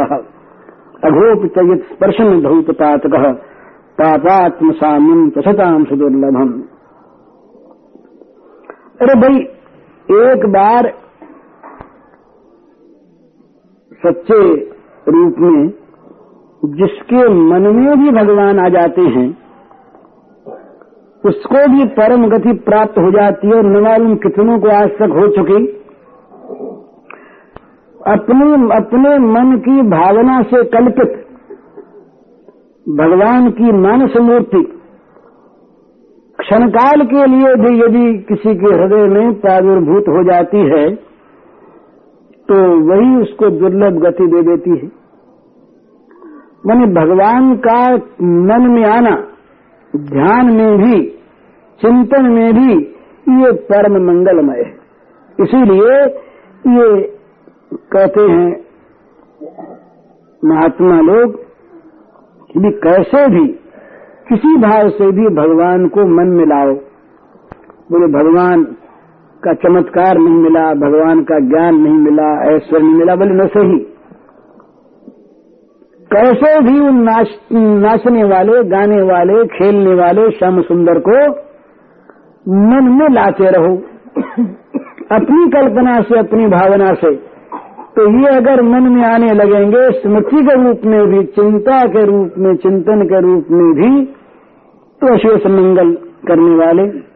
अघोपित 1.04 1.58
स्पर्शन 1.82 2.40
धौतपातक 2.42 3.14
पापात्म 3.98 4.72
साम्यम 4.72 5.28
तथताम 5.30 5.84
सुदुर्लभम। 5.84 6.50
अरे 9.00 9.20
भाई, 9.20 9.36
एक 10.08 10.46
बार 10.46 10.92
सच्चे 14.02 14.40
रूप 15.06 15.38
में 15.38 15.70
जिसके 16.62 17.28
मन 17.28 17.66
में 17.76 17.98
भी 17.98 18.10
भगवान 18.10 18.58
आ 18.58 18.68
जाते 18.68 19.02
हैं, 19.02 19.28
उसको 21.24 21.62
भी 21.72 21.86
परम 21.88 22.26
गति 22.28 22.52
प्राप्त 22.64 22.98
हो 22.98 23.10
जाती 23.10 23.48
है 23.48 23.54
और 23.54 23.80
मालूम 23.82 24.14
कितनों 24.16 24.58
को 24.58 24.68
आज 24.68 24.90
तक 24.90 25.16
हो 25.16 25.26
चुकी। 25.28 25.66
अपने 28.06 28.52
अपने 28.76 29.16
मन 29.24 29.56
की 29.58 29.82
भावना 29.88 30.40
से 30.42 30.62
कल्पित 30.68 31.16
भगवान 32.86 33.50
की 33.50 33.72
मानस 33.78 34.16
मूर्ति 34.20 34.62
क्षणकाल 36.38 37.04
के 37.06 37.26
लिए 37.26 37.54
भी 37.54 37.74
यदि 37.78 38.06
किसी 38.28 38.54
के 38.54 38.74
हृदय 38.74 39.06
में 39.08 39.34
प्रादुर्भूत 39.40 40.08
हो 40.08 40.24
जाती 40.24 40.64
है 40.70 40.86
तो 42.48 42.54
वही 42.88 43.22
उसको 43.22 43.50
दुर्लभ 43.50 43.98
गति 43.98 44.26
दे 44.26 44.42
देती 44.42 44.70
है। 44.70 44.90
मैंने 46.66 46.86
भगवान 46.86 47.56
का 47.56 47.96
मन 48.22 48.70
में 48.70 48.84
आना, 48.84 49.28
ध्यान 49.96 50.46
में 50.46 50.78
भी, 50.78 51.08
चिंतन 51.80 52.26
में 52.26 52.54
भी 52.54 52.74
ये 53.44 53.52
परम 53.52 53.92
मंगलमय 54.06 54.56
है। 54.56 54.78
इसीलिए 55.40 56.04
ये 56.78 57.02
कहते 57.74 58.22
हैं, 58.22 58.64
महात्मा 60.44 61.00
लोग, 61.00 61.42
कि 62.48 62.80
कैसे 62.84 63.26
भी, 63.28 63.46
किसी 64.28 64.56
भाव 64.56 64.88
से 64.88 65.12
भी 65.12 65.28
भगवान 65.28 65.88
को 65.88 66.06
मन 66.06 66.26
में 66.26 66.46
लाओ। 66.46 66.74
बोले, 67.92 68.06
भगवान 68.06 68.64
का 69.44 69.52
चमत्कार 69.52 70.18
नहीं 70.18 70.34
मिला 70.34 70.74
भगवान 70.74 71.22
का 71.22 71.38
ज्ञान 71.38 71.74
नहीं 71.74 71.98
मिला 71.98 72.56
ऐश्वर्य 72.56 72.84
नहीं 72.84 72.94
मिला 72.94 73.14
बोले 73.16 73.34
न 73.34 73.46
सही। 73.46 73.78
कैसे 76.12 76.60
भी 76.60 76.80
उन 76.80 77.02
नाच, 77.02 77.38
नाचने 77.52 78.24
वाले 78.24 78.64
गाने 78.64 79.02
वाले 79.02 79.44
खेलने 79.46 79.94
वाले 79.94 80.30
श्याम 80.30 80.60
सुंदर 80.60 80.98
को 80.98 81.16
मन 82.46 82.88
में 82.92 83.08
लाते 83.08 83.50
रहो। 83.50 83.74
अपनी 85.12 85.48
कल्पना 85.48 86.00
से 86.00 86.18
अपनी 86.18 86.46
भावना 86.46 86.92
से। 86.94 87.14
तो 87.96 88.06
ये 88.20 88.36
अगर 88.36 88.62
मन 88.62 88.82
में 88.82 89.04
आने 89.04 89.32
लगेंगे 89.32 89.90
स्मृति 89.90 90.42
के 90.44 90.54
रूप 90.54 90.80
में 90.84 91.06
भी 91.06 91.24
चिंता 91.24 91.80
के 91.86 92.04
रूप 92.04 92.34
में 92.38 92.54
चिंतन 92.56 93.02
के 93.02 93.20
रूप 93.20 93.46
में 93.50 93.72
भी 93.74 94.04
तो 95.00 95.14
अशेष 95.14 95.46
मंगल 95.46 95.92
करने 96.28 96.54
वाले 96.56 97.07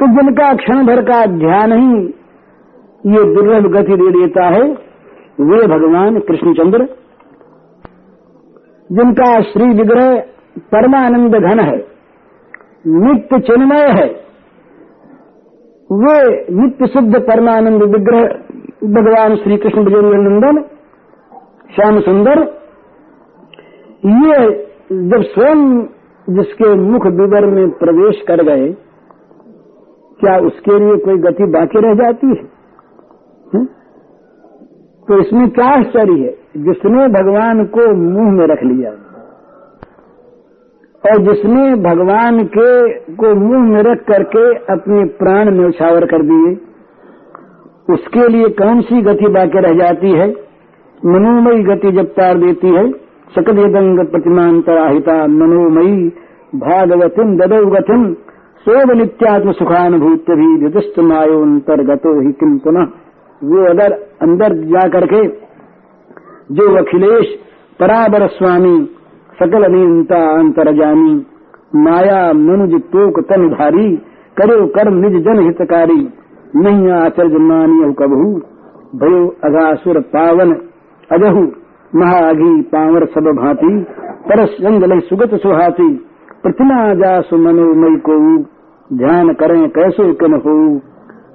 तो 0.00 0.06
जिनका 0.08 0.52
क्षण 0.54 0.86
भर 0.86 1.00
का 1.02 1.24
ध्यान 1.32 1.72
ही 1.72 1.96
ये 3.04 3.24
दुर्लभ 3.34 3.66
गति 3.72 3.96
दे 3.96 4.10
देता 4.10 4.46
है, 4.46 4.62
वे 5.40 5.66
भगवान 5.66 6.18
कृष्णचंद्र, 6.20 6.86
जिनका 8.90 9.28
श्री 9.42 9.68
विग्रह 9.74 10.16
परमानंद 10.72 11.36
घन 11.36 11.60
है, 11.60 11.76
नित्य 12.86 13.40
चिन्मय 13.40 13.86
है, 13.90 14.08
वे 15.90 16.16
नित्य 16.54 16.86
सिद्ध 16.86 17.20
परमानंद 17.20 17.82
विग्रह 17.94 18.26
भगवान 18.90 19.36
श्री 19.36 19.56
कृष्ण 19.56 19.84
विजेंद्र 19.84 20.18
नंदन 20.18 20.62
श्याम 21.74 22.00
सुंदर, 22.00 22.46
ये 24.04 24.44
जब 25.08 25.22
स्वयं 25.24 25.66
जिसके 26.26 26.74
मुख 26.74 27.06
विवर 27.16 27.46
में 27.46 27.68
प्रवेश 27.78 28.22
कर 28.28 28.42
गए 28.44 28.68
क्या 30.20 30.36
उसके 30.38 30.78
लिए 30.78 30.96
कोई 30.96 31.18
गति 31.18 31.44
बाकी 31.44 31.80
रह 31.80 31.94
जाती 31.94 32.26
है? 32.26 32.42
हुँ? 33.54 33.66
तो 35.08 35.20
इसमें 35.20 35.48
क्या 35.50 35.66
आश्चर्य 35.66 36.12
है? 36.12 36.34
जिसने 36.56 37.08
भगवान 37.08 37.64
को 37.64 37.94
मुँह 37.94 38.32
में 38.32 38.46
रख 38.46 38.62
लिया 38.62 38.90
और 41.04 41.18
जिसने 41.18 41.74
भगवान 41.82 42.44
के 42.44 42.70
को 43.14 43.34
मुँह 43.34 43.62
में 43.62 43.82
रख 43.82 44.04
करके 44.04 44.42
अपने 44.72 45.04
प्राण 45.04 45.50
न्यौछावर 45.54 46.06
कर 46.06 46.22
दिए, 46.22 46.52
उसके 47.94 48.28
लिए 48.28 48.48
कौन 48.48 48.80
सी 48.80 49.02
गति 49.02 49.28
बाकी 49.28 49.60
रह 49.60 49.74
जाती 49.74 50.10
है? 50.10 50.28
मनोमयी 51.06 51.62
गति 51.62 51.92
जब 51.92 52.06
तार 52.06 52.38
देती 52.38 52.68
है, 52.68 52.90
सकल 53.34 53.58
यदंग 53.58 54.06
प्रतिमांतराहिता, 54.06 55.26
मनोमयी 55.26 56.08
भागवतिम 56.54 57.36
ददौ 57.36 57.64
गतिम 57.66 58.04
सोब 58.60 58.90
नित्यात्म 58.90 59.52
सुखानुभूत 59.52 60.24
भी 60.30 60.64
विदिष्ट 60.64 60.98
मायोन्तर्गतो 60.98 62.20
ही 62.20 62.32
किम 62.32 62.58
पुनः? 62.58 62.82
वो 63.44 63.70
अगर 63.70 63.92
अंदर 64.22 64.52
जा 64.52 64.88
करके 64.88 65.28
जो 66.54 66.76
अखिलेश 66.78 67.38
पराबर 67.80 68.26
स्वामी 68.26 68.90
सकल 69.42 69.72
नियंता 69.72 70.38
अंतरजानी, 70.38 71.26
माया, 71.74 72.32
मनुज, 72.32 72.82
तोक, 72.82 73.20
तन 73.20 73.48
धारी, 73.48 73.96
करो 74.36 74.66
कर्म 74.66 74.94
निज 74.94 75.24
जन 75.24 75.40
हितकारी 75.40 76.08
नहीं 76.56 76.90
आचर्य 76.90 77.38
मानिय 77.38 77.92
कबहू, 77.92 78.40
भयो 78.94 79.28
अघासुर 79.44 80.00
पावन, 80.00 80.52
अजहू 81.12 81.42
महाघी 81.94 82.62
पावर 82.62 83.06
सब 83.06 83.36
भांति, 83.42 83.86
परस 84.28 84.56
जंगल 84.60 84.98
सुगत 84.98 85.34
सुहाती, 85.34 86.06
प्रतिमा 86.42 86.94
जासु 86.94 87.36
मनोमय 87.36 87.96
को 87.96 88.42
ध्यान 88.90 89.32
करें, 89.32 89.68
कैसे 89.70 90.12
कन 90.12 90.32
हो? 90.36 90.52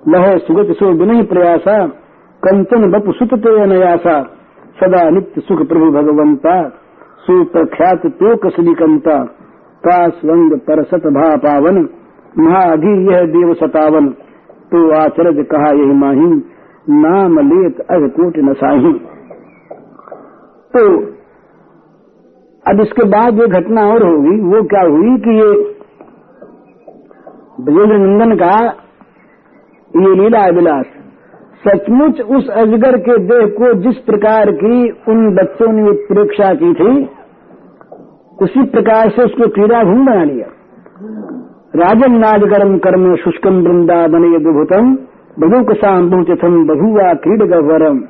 लह 0.07 0.25
सुगत 0.38 0.71
सो 0.75 0.91
विनय 0.93 1.21
प्रयासा, 1.24 1.75
कंचन 2.43 2.89
बप 2.91 3.12
सुत 3.13 3.33
ते 3.39 3.53
अनयासा, 3.62 4.15
सदा 4.79 5.09
नित्य 5.09 5.41
सुख 5.41 5.62
प्रभु 5.67 5.85
भगवंता, 5.91 6.55
सुप्रख्यात 7.21 8.05
तो 8.15 8.35
कसलिकंता 8.39 9.17
काश 9.83 10.19
वंग 10.25 10.57
पर 10.59 10.83
सत 10.85 11.07
भा 11.13 11.35
पावन, 11.38 11.77
महाघी 12.38 12.93
यह 13.07 13.25
देव 13.31 13.53
सतावन 13.53 14.09
तो 14.71 14.81
आचरज 14.95 15.45
कहा 15.45 15.71
यही 15.74 15.95
माही, 15.95 16.29
नाम 16.97 17.39
लेत 17.43 17.79
अग 17.91 18.09
कोट 18.09 18.38
नसाही 18.45 18.93
तो 20.74 20.83
अब 22.65 22.81
इसके 22.81 23.03
बाद 23.09 23.33
जो 23.33 23.47
घटना 23.50 23.85
और 23.85 24.03
होगी, 24.03 24.35
वो 24.41 24.62
क्या 24.65 24.81
हुई 24.83 25.17
कि 25.19 25.38
ये 25.38 25.75
ब्रजेंद्र 27.59 27.97
नंदन 27.97 28.35
का 28.35 28.55
ये 29.93 30.15
लीला 30.15 30.45
विलास 30.47 30.85
सचमुच 31.67 32.21
उस 32.21 32.50
अजगर 32.50 32.97
के 32.97 33.17
देह 33.17 33.45
को 33.47 33.74
जिस 33.74 33.97
प्रकार 33.97 34.51
की 34.51 34.89
उन 34.89 35.35
बच्चों 35.35 35.71
ने 35.71 35.89
उत्प्रेक्षा 35.89 36.53
की 36.53 36.74
थी, 36.74 37.05
उसी 38.41 38.63
प्रकार 38.63 39.09
से 39.09 39.24
उसको 39.24 39.47
क्रीड़ा 39.47 39.83
भूम 39.83 40.05
बना 40.05 40.24
लिया। 40.24 40.47
राजन 41.75 42.17
नाजगरम 42.17 42.77
कर्म 42.77 43.15
शुष्कम 43.15 43.53
वृंदा 43.53 43.95
वृंदावन 43.95 44.45
विभुतम 44.45 44.91
बधुक 45.39 45.71
बहुचथम 46.12 46.67
बहुआ 46.67 47.13
क्रीड 47.13 47.43
गरम 47.43 48.03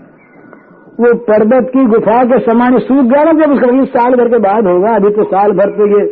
वो 0.99 1.13
पर्वत 1.13 1.69
की 1.73 1.85
गुफा 1.85 2.23
के 2.23 2.39
समान 2.39 2.77
सूख 2.79 3.05
गया 3.05 3.23
ना 3.23 3.31
जब 3.31 3.51
उसका 3.51 3.83
साल 3.83 4.15
भर 4.15 4.29
के 4.29 4.37
बाद 4.37 4.67
होगा, 4.67 4.95
अभी 4.95 5.09
तो 5.09 5.23
साल 5.23 5.51
भर 5.51 5.69
के 5.69 5.89
ये 5.91 6.03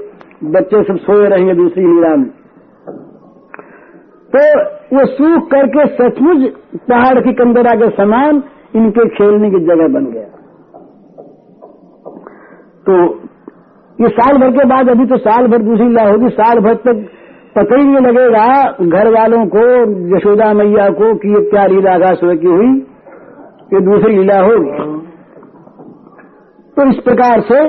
बच्चे 0.51 0.83
सब 0.83 0.97
सोए 0.97 1.27
रहेंगे 1.27 1.53
दूसरी 1.53 1.83
लीला 1.83 2.15
में। 2.15 2.42
तो 4.33 4.43
वो 4.95 5.05
सूख 5.07 5.49
करके 5.49 5.85
सचमुच 5.95 6.45
पहाड़ 6.89 7.19
की 7.19 7.33
कंदरा 7.33 7.73
के 7.75 7.89
समान 7.95 8.43
इनके 8.75 9.07
खेलने 9.09 9.49
की 9.49 9.59
जगह 9.65 9.91
बन 9.93 10.05
गया। 10.11 10.29
तो 12.85 12.95
ये 13.99 14.09
साल 14.11 14.37
भर 14.37 14.51
के 14.51 14.65
बाद, 14.65 14.89
अभी 14.89 15.05
तो 15.05 15.17
साल 15.19 15.47
भर 15.47 15.61
दूसरी 15.61 15.87
लीला 15.87 16.03
होगी 16.03 16.29
साल 16.31 16.59
भर 16.59 16.73
तक 16.85 17.05
पता 17.55 17.77
ही 17.77 17.85
नहीं 17.85 18.05
लगेगा 18.05 18.47
घर 18.91 19.09
वालों 19.11 19.45
को, 19.47 19.63
यशोदा 20.15 20.51
मैया 20.53 20.89
को 20.91 21.13
कि 21.15 21.33
ये 21.33 21.41
क्या 21.49 21.65
लीला 21.67 21.91
आकाश 21.91 22.19
की 22.23 22.47
हुई, 22.47 22.71
ये 23.73 23.81
दूसरी 23.81 24.15
लीला 24.15 24.39
होगी। 24.41 24.71
तो 26.77 26.89
इस 26.89 26.99
प्रकार 27.03 27.41
से 27.41 27.59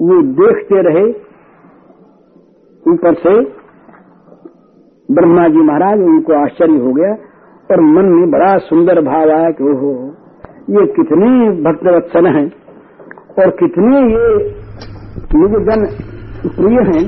वो 0.00 0.22
देखते 0.40 0.82
रहे, 0.82 1.06
ऊपर 2.84 3.14
से 3.16 3.34
ब्रह्मा 5.08 5.46
जी 5.48 5.62
महाराज, 5.62 6.00
उनको 6.02 6.32
आश्चर्य 6.34 6.78
हो 6.78 6.92
गया 6.92 7.10
और 7.70 7.80
मन 7.82 8.08
में 8.10 8.30
बड़ा 8.30 8.56
सुंदर 8.60 9.00
भाव 9.02 9.30
आया 9.32 9.50
कि 9.50 9.64
ओहो, 9.64 9.90
ये 10.70 10.86
कितने 10.94 11.28
भक्तवत्सल 11.62 12.26
हैं 12.28 12.46
और 13.38 13.50
कितने 13.60 14.00
ये 14.06 14.26
निजगन 15.34 15.84
प्रिय 16.48 16.80
हैं 16.88 17.04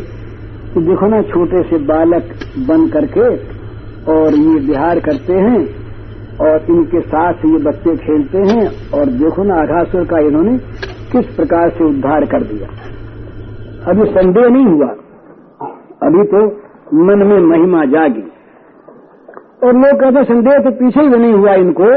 कि 0.68 0.80
देखो 0.80 1.06
ना, 1.06 1.20
छोटे 1.24 1.62
से 1.62 1.78
बालक 1.86 2.30
बन 2.68 2.86
करके 2.88 3.26
और 4.12 4.34
ये 4.34 4.58
बिहार 4.66 5.00
करते 5.00 5.38
हैं 5.38 5.58
और 6.40 6.70
इनके 6.70 7.00
साथ 7.08 7.44
ये 7.46 7.58
बच्चे 7.64 7.96
खेलते 7.96 8.38
हैं 8.50 8.64
और 8.98 9.12
देखो 9.18 9.42
ना, 9.42 9.54
आघासुर 9.56 10.04
का 10.04 10.18
इन्होंने 10.28 10.56
किस 11.12 11.34
प्रकार 11.36 11.70
से 11.70 11.84
उद्धार 11.84 12.24
कर 12.26 12.42
दिया। 12.44 12.68
अभी 13.90 14.10
संदेह 14.12 14.48
नहीं 14.48 14.66
हुआ। 14.66 14.88
अभी 16.06 16.24
तो 16.32 16.46
मन 16.94 17.26
में 17.26 17.38
महिमा 17.40 17.84
जागी। 17.84 18.22
और 19.64 19.74
लोग 19.74 20.00
कहते 20.00 20.24
संदेह 20.24 20.58
तो 20.58 20.70
पीछे 20.70 21.00
ही 21.00 21.08
नहीं 21.08 21.32
हुआ 21.32 21.54
इनको। 21.54 21.90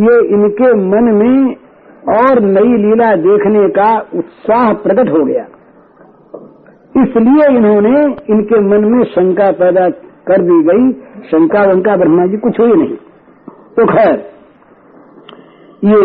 ये 0.00 0.18
इनके 0.28 0.72
मन 0.74 1.10
में 1.14 1.56
और 2.12 2.40
नई 2.42 2.76
लीला 2.78 3.14
देखने 3.18 3.68
का 3.68 3.90
उत्साह 4.14 4.72
प्रकट 4.82 5.10
हो 5.10 5.24
गया। 5.24 5.46
इसलिए 6.94 7.46
इन्होंने 7.48 8.02
इनके 8.30 8.60
मन 8.60 8.84
में 8.84 9.02
शंका 9.04 9.50
पैदा 9.52 9.88
कर 10.26 10.42
दी 10.42 10.62
गई। 10.62 10.90
शंका 11.30 11.62
वंका 11.62 11.96
ब्रह्मा 11.96 12.26
जी 12.26 12.36
कुछ 12.36 12.60
हुई 12.60 12.72
नहीं। 12.72 12.96
तो 13.76 13.86
खैर, 13.86 14.16
ये 15.84 16.00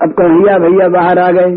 अब 0.00 0.12
कन्हैया 0.12 0.58
भैया 0.58 0.88
बाहर 0.88 1.18
आ 1.18 1.30
गए। 1.30 1.56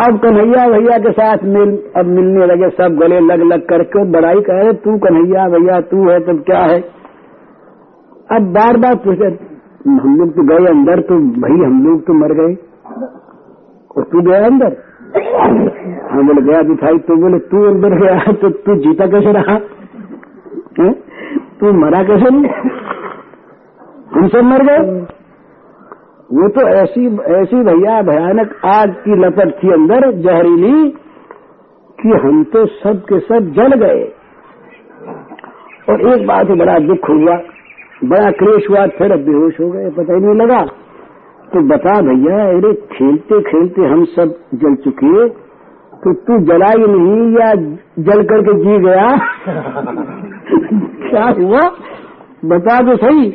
अब 0.00 0.18
कन्हैया 0.18 0.68
भैया 0.68 0.98
के 0.98 1.10
साथ 1.12 1.38
मिल, 1.44 1.78
अब 1.96 2.06
मिलने 2.06 2.46
लगे, 2.46 2.68
सब 2.68 2.96
गले 3.00 3.20
लग 3.20 3.42
लग 3.42 3.66
करके 3.66 4.04
बड़ाई 4.04 4.40
कह 4.40 4.60
रहे, 4.62 4.72
तू 4.72 4.98
कन्हैया 4.98 5.48
भैया, 5.48 5.80
तू 5.80 6.08
है, 6.08 6.20
तब 6.20 6.42
क्या 6.46 6.58
है? 6.58 6.80
अब 8.32 8.42
बार 8.42 8.76
बार 8.76 8.94
पूछे 8.94 9.38
हम 9.86 10.16
लोग 10.18 10.30
तो 10.30 10.42
गए 10.42 10.66
अंदर 10.66 11.00
तो 11.00 11.14
भाई 11.14 11.66
हम 11.66 11.84
लोग 11.86 12.06
तो 12.06 12.12
मर 12.12 12.32
गए। 12.32 12.54
और 13.96 14.02
तू 14.02 14.20
गया 14.20 14.46
अंदर? 14.46 14.76
हम 16.10 16.26
बोले, 16.26 16.42
गया 16.42 16.62
दिखाई 16.62 16.98
तो 16.98 17.16
बोले, 17.16 17.38
तू 17.38 17.64
अंदर 17.64 17.94
गया 18.00 18.32
तो 18.32 18.50
तू 18.50 18.74
जीता 18.74 19.06
कैसे 19.06 19.32
रहा? 19.32 19.54
है? 20.80 20.92
तू 21.60 21.72
मरा 21.72 22.02
कैसे 22.02 22.30
नहीं 22.30 22.48
हम 24.14 24.28
सब 24.28 24.44
मर 24.44 24.62
गए। 24.62 25.06
वो 26.32 26.48
तो 26.48 26.68
ऐसी 26.68 27.06
ऐसी 27.16 27.56
भैया 27.56 28.02
भयानक 28.02 28.60
आग 28.64 28.90
की 28.90 29.14
लपट 29.14 29.64
थी 29.64 29.72
अंदर, 29.72 30.12
जहरीली, 30.12 30.90
कि 32.02 32.08
हम 32.08 32.44
तो 32.44 32.66
सब 32.66 33.02
के 33.08 33.20
सब 33.20 33.52
जल 33.52 33.74
गए। 33.74 34.12
और 35.88 36.00
एक 36.00 36.26
बात 36.26 36.46
बड़ा 36.46 36.78
दुख 36.78 37.08
हुआ, 37.08 37.36
बड़ा 38.04 38.30
क्लेश 38.30 38.70
हुआ, 38.70 38.86
फिर 38.86 39.16
बेहोश 39.16 39.60
हो 39.60 39.70
गए, 39.70 39.90
पता 39.90 40.14
ही 40.14 40.20
नहीं 40.20 40.34
लगा। 40.34 40.64
तो 41.52 41.68
बता 41.68 42.00
भैया, 42.00 42.48
अरे 42.48 42.72
खेलते 42.72 43.40
खेलते 43.40 43.82
हम 43.82 44.04
सब 44.04 44.34
जल 44.54 44.74
चुके 44.74 45.28
तो 45.96 46.14
तू 46.14 46.38
जला 46.38 46.66
ही 46.66 46.86
नहीं, 46.86 47.32
या 47.32 47.54
जल 47.98 48.22
करके 48.22 48.54
जी 48.54 48.78
गया? 48.78 49.16
क्या 51.10 51.24
हुआ? 51.24 51.60
बता 52.44 52.80
तो 52.80 52.96
सही। 52.96 53.34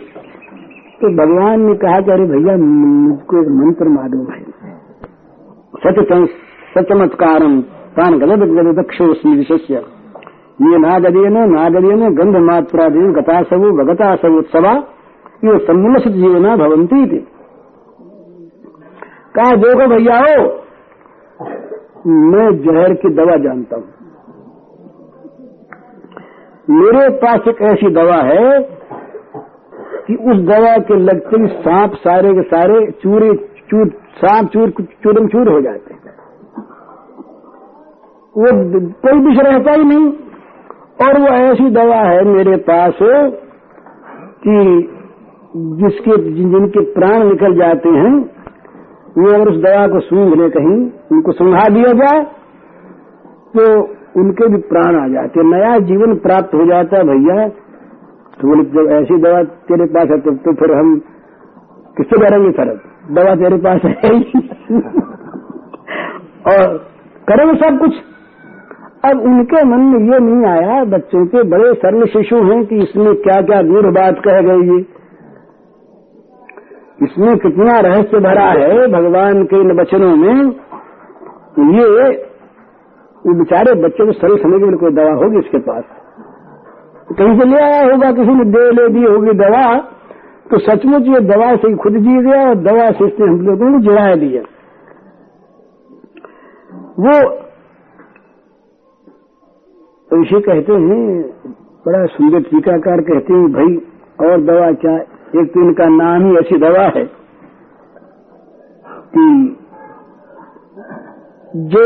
तो 1.05 1.09
भगवान 1.15 1.61
ने 1.61 1.73
कहा 1.75 1.97
कि 2.01 2.11
अरे 2.11 2.23
भैया, 2.27 2.53
मुझको 2.57 3.41
एक 3.41 3.49
मंत्र 3.55 3.89
मालूम 3.89 4.29
है 4.29 4.39
सच 5.83 5.97
सचमत्कारम, 6.71 7.59
तान 7.95 8.17
गलत 8.19 8.45
गलत 8.51 8.75
दक्षोस्मी 8.77 9.33
विशेष्य। 9.37 9.81
ये 10.61 10.77
नागदेन 10.79 11.37
नागदेन 11.51 12.01
गंध 12.15 12.37
मात्रादेन 12.45 13.11
गतासवु 13.13 13.71
भगतासवोत्सवा 13.77 14.71
ये 15.45 15.57
सम्मलसित 15.65 16.13
जीवना 16.13 16.55
भवंती 16.57 17.01
थी 17.07 17.19
कहा, 19.35 19.55
देखो 19.57 19.87
भैया 19.87 20.17
हो 20.19 20.35
मैं 22.29 22.47
जहर 22.63 22.93
की 22.95 23.09
दवा 23.15 23.35
जानता 23.43 23.75
हूँ। 23.75 23.87
मेरे 26.73 27.09
पास 27.17 27.47
एक 27.47 27.61
ऐसी 27.65 27.93
दवा 27.93 28.19
है 28.25 28.45
कि 30.07 30.15
उस 30.15 30.41
दवा 30.45 30.77
के 30.77 30.95
लगते 30.95 31.41
ही 31.41 31.47
सांप 31.59 31.93
सारे 31.93 32.33
के 32.33 32.41
सारे 32.43 32.79
चूरे, 33.03 33.33
चूर, 33.69 33.87
सांप 34.17 34.49
चूर, 34.49 34.69
चूरम 35.03 35.27
चूर 35.27 35.49
हो 35.49 35.61
जाते 35.61 35.93
हैं। 35.93 36.01
वो 38.35 38.51
कोई 39.01 39.19
विष 39.19 39.39
रहता 39.39 39.71
ही 39.71 39.83
नहीं। 39.83 40.07
और 41.03 41.19
वो 41.19 41.27
ऐसी 41.27 41.69
दवा 41.69 41.97
है 41.97 42.23
मेरे 42.25 42.55
पास 42.69 42.93
कि 44.43 44.57
जिसके, 45.57 46.17
जिनके 46.33 46.81
प्राण 46.93 47.23
निकल 47.29 47.55
जाते 47.55 47.89
हैं, 47.89 48.13
वो 49.17 49.27
अगर 49.33 49.49
उस 49.49 49.57
दवा 49.57 49.87
को 49.87 49.99
सूंघ 49.99 50.33
ले 50.41 50.49
कहीं, 50.49 50.79
उनको 51.11 51.31
सुंघा 51.31 51.67
दिया 51.69 51.91
जाए 51.93 52.23
तो 53.53 53.65
उनके 54.17 54.47
भी 54.47 54.57
प्राण 54.69 54.95
आ 54.95 55.07
जाते 55.07 55.43
नया 55.45 55.77
जीवन 55.87 56.15
प्राप्त 56.15 56.53
हो 56.55 56.65
जाता 56.65 56.97
है 56.97 57.03
भैया। 57.03 57.47
तो 58.37 58.47
बोले 58.47 58.63
जब 58.71 58.91
ऐसी 58.93 59.17
दवा 59.21 59.41
तेरे 59.67 59.85
पास 59.93 60.09
है 60.11 60.19
तो, 60.21 60.31
तो 60.37 60.53
फिर 60.55 60.71
हम 60.73 60.95
किससे 61.97 62.17
करेंगे 62.21 62.51
फ़र्क? 62.53 62.81
दवा 63.11 63.35
तेरे 63.35 63.57
पास 63.59 63.81
है 63.85 63.93
और 66.45 66.77
करेंगे 67.27 67.55
सब 67.59 67.79
कुछ। 67.79 68.01
अब 69.03 69.21
उनके 69.23 69.63
मन 69.65 69.81
में 69.87 69.99
ये 70.05 70.19
नहीं 70.19 70.45
आया 70.49 70.83
बच्चों 70.91 71.25
के 71.27 71.43
बड़े 71.49 71.73
सरल 71.81 72.05
शिशु 72.13 72.43
हैं 72.43 72.59
कि 72.65 72.75
इसमें 72.83 73.13
क्या 73.23 73.41
क्या 73.43 73.61
दूर 73.63 73.89
बात 73.93 74.21
कह 74.25 74.41
गई 74.43 74.69
ये 74.69 74.79
इसमें 77.01 77.35
कितना 77.37 77.79
रहस्य 77.81 78.19
भरा 78.21 78.45
है 78.53 78.87
भगवान 78.91 79.43
के 79.43 79.57
इन 79.61 79.71
वचनों 79.79 80.15
में। 80.15 80.37
ये 81.73 81.85
वो 83.25 83.33
बेचारे 83.35 83.73
बच्चों 83.81 84.05
को 84.05 84.13
सरल 84.13 84.37
समझ 84.37 84.61
में 84.61 84.77
कोई 84.77 84.91
दवा 84.93 85.13
होगी 85.15 85.39
इसके 85.39 85.59
पास? 85.67 85.83
कहीं 87.07 87.39
से 87.39 87.45
ले 87.45 87.59
आया 87.63 87.81
होगा, 87.83 88.11
किसी 88.11 88.33
ने 88.33 88.45
दे 88.51 88.63
ले 88.71 88.87
दी 88.89 89.03
होगी 89.03 89.33
दवा 89.39 89.65
तो 90.45 90.57
सचमुच 90.61 91.07
ये 91.07 91.19
दवा 91.27 91.55
से 91.55 91.67
ही 91.67 91.75
खुद 91.77 91.97
जी 91.99 92.15
गया 92.23 92.41
और 92.47 92.55
दवा 92.63 92.89
से 92.91 93.05
इसने 93.07 93.27
हम 93.27 93.39
लोगों 93.41 93.71
को 93.73 93.79
जुड़ा 93.83 94.13
दिया। 94.15 94.41
वो 96.99 97.13
तो 100.11 100.39
कहते 100.41 100.73
हैं, 100.73 101.05
बड़ा 101.85 102.05
सुंदर 102.07 102.41
टीकाकार 102.41 103.01
कहते 103.01 103.33
हैं, 103.33 103.51
भाई, 103.53 103.75
और 104.21 104.41
दवा 104.43 104.71
क्या, 104.81 104.95
एक 105.35 105.49
तो 105.53 105.61
इनका 105.61 105.87
नाम 105.91 106.25
ही 106.25 106.35
ऐसी 106.37 106.57
दवा 106.59 106.83
है 106.95 107.03
कि 109.13 109.25
जो 111.71 111.85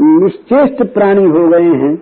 निश्चेष्ट 0.00 0.82
प्राणी 0.94 1.24
हो 1.28 1.46
गए 1.48 1.72
हैं 1.82 1.94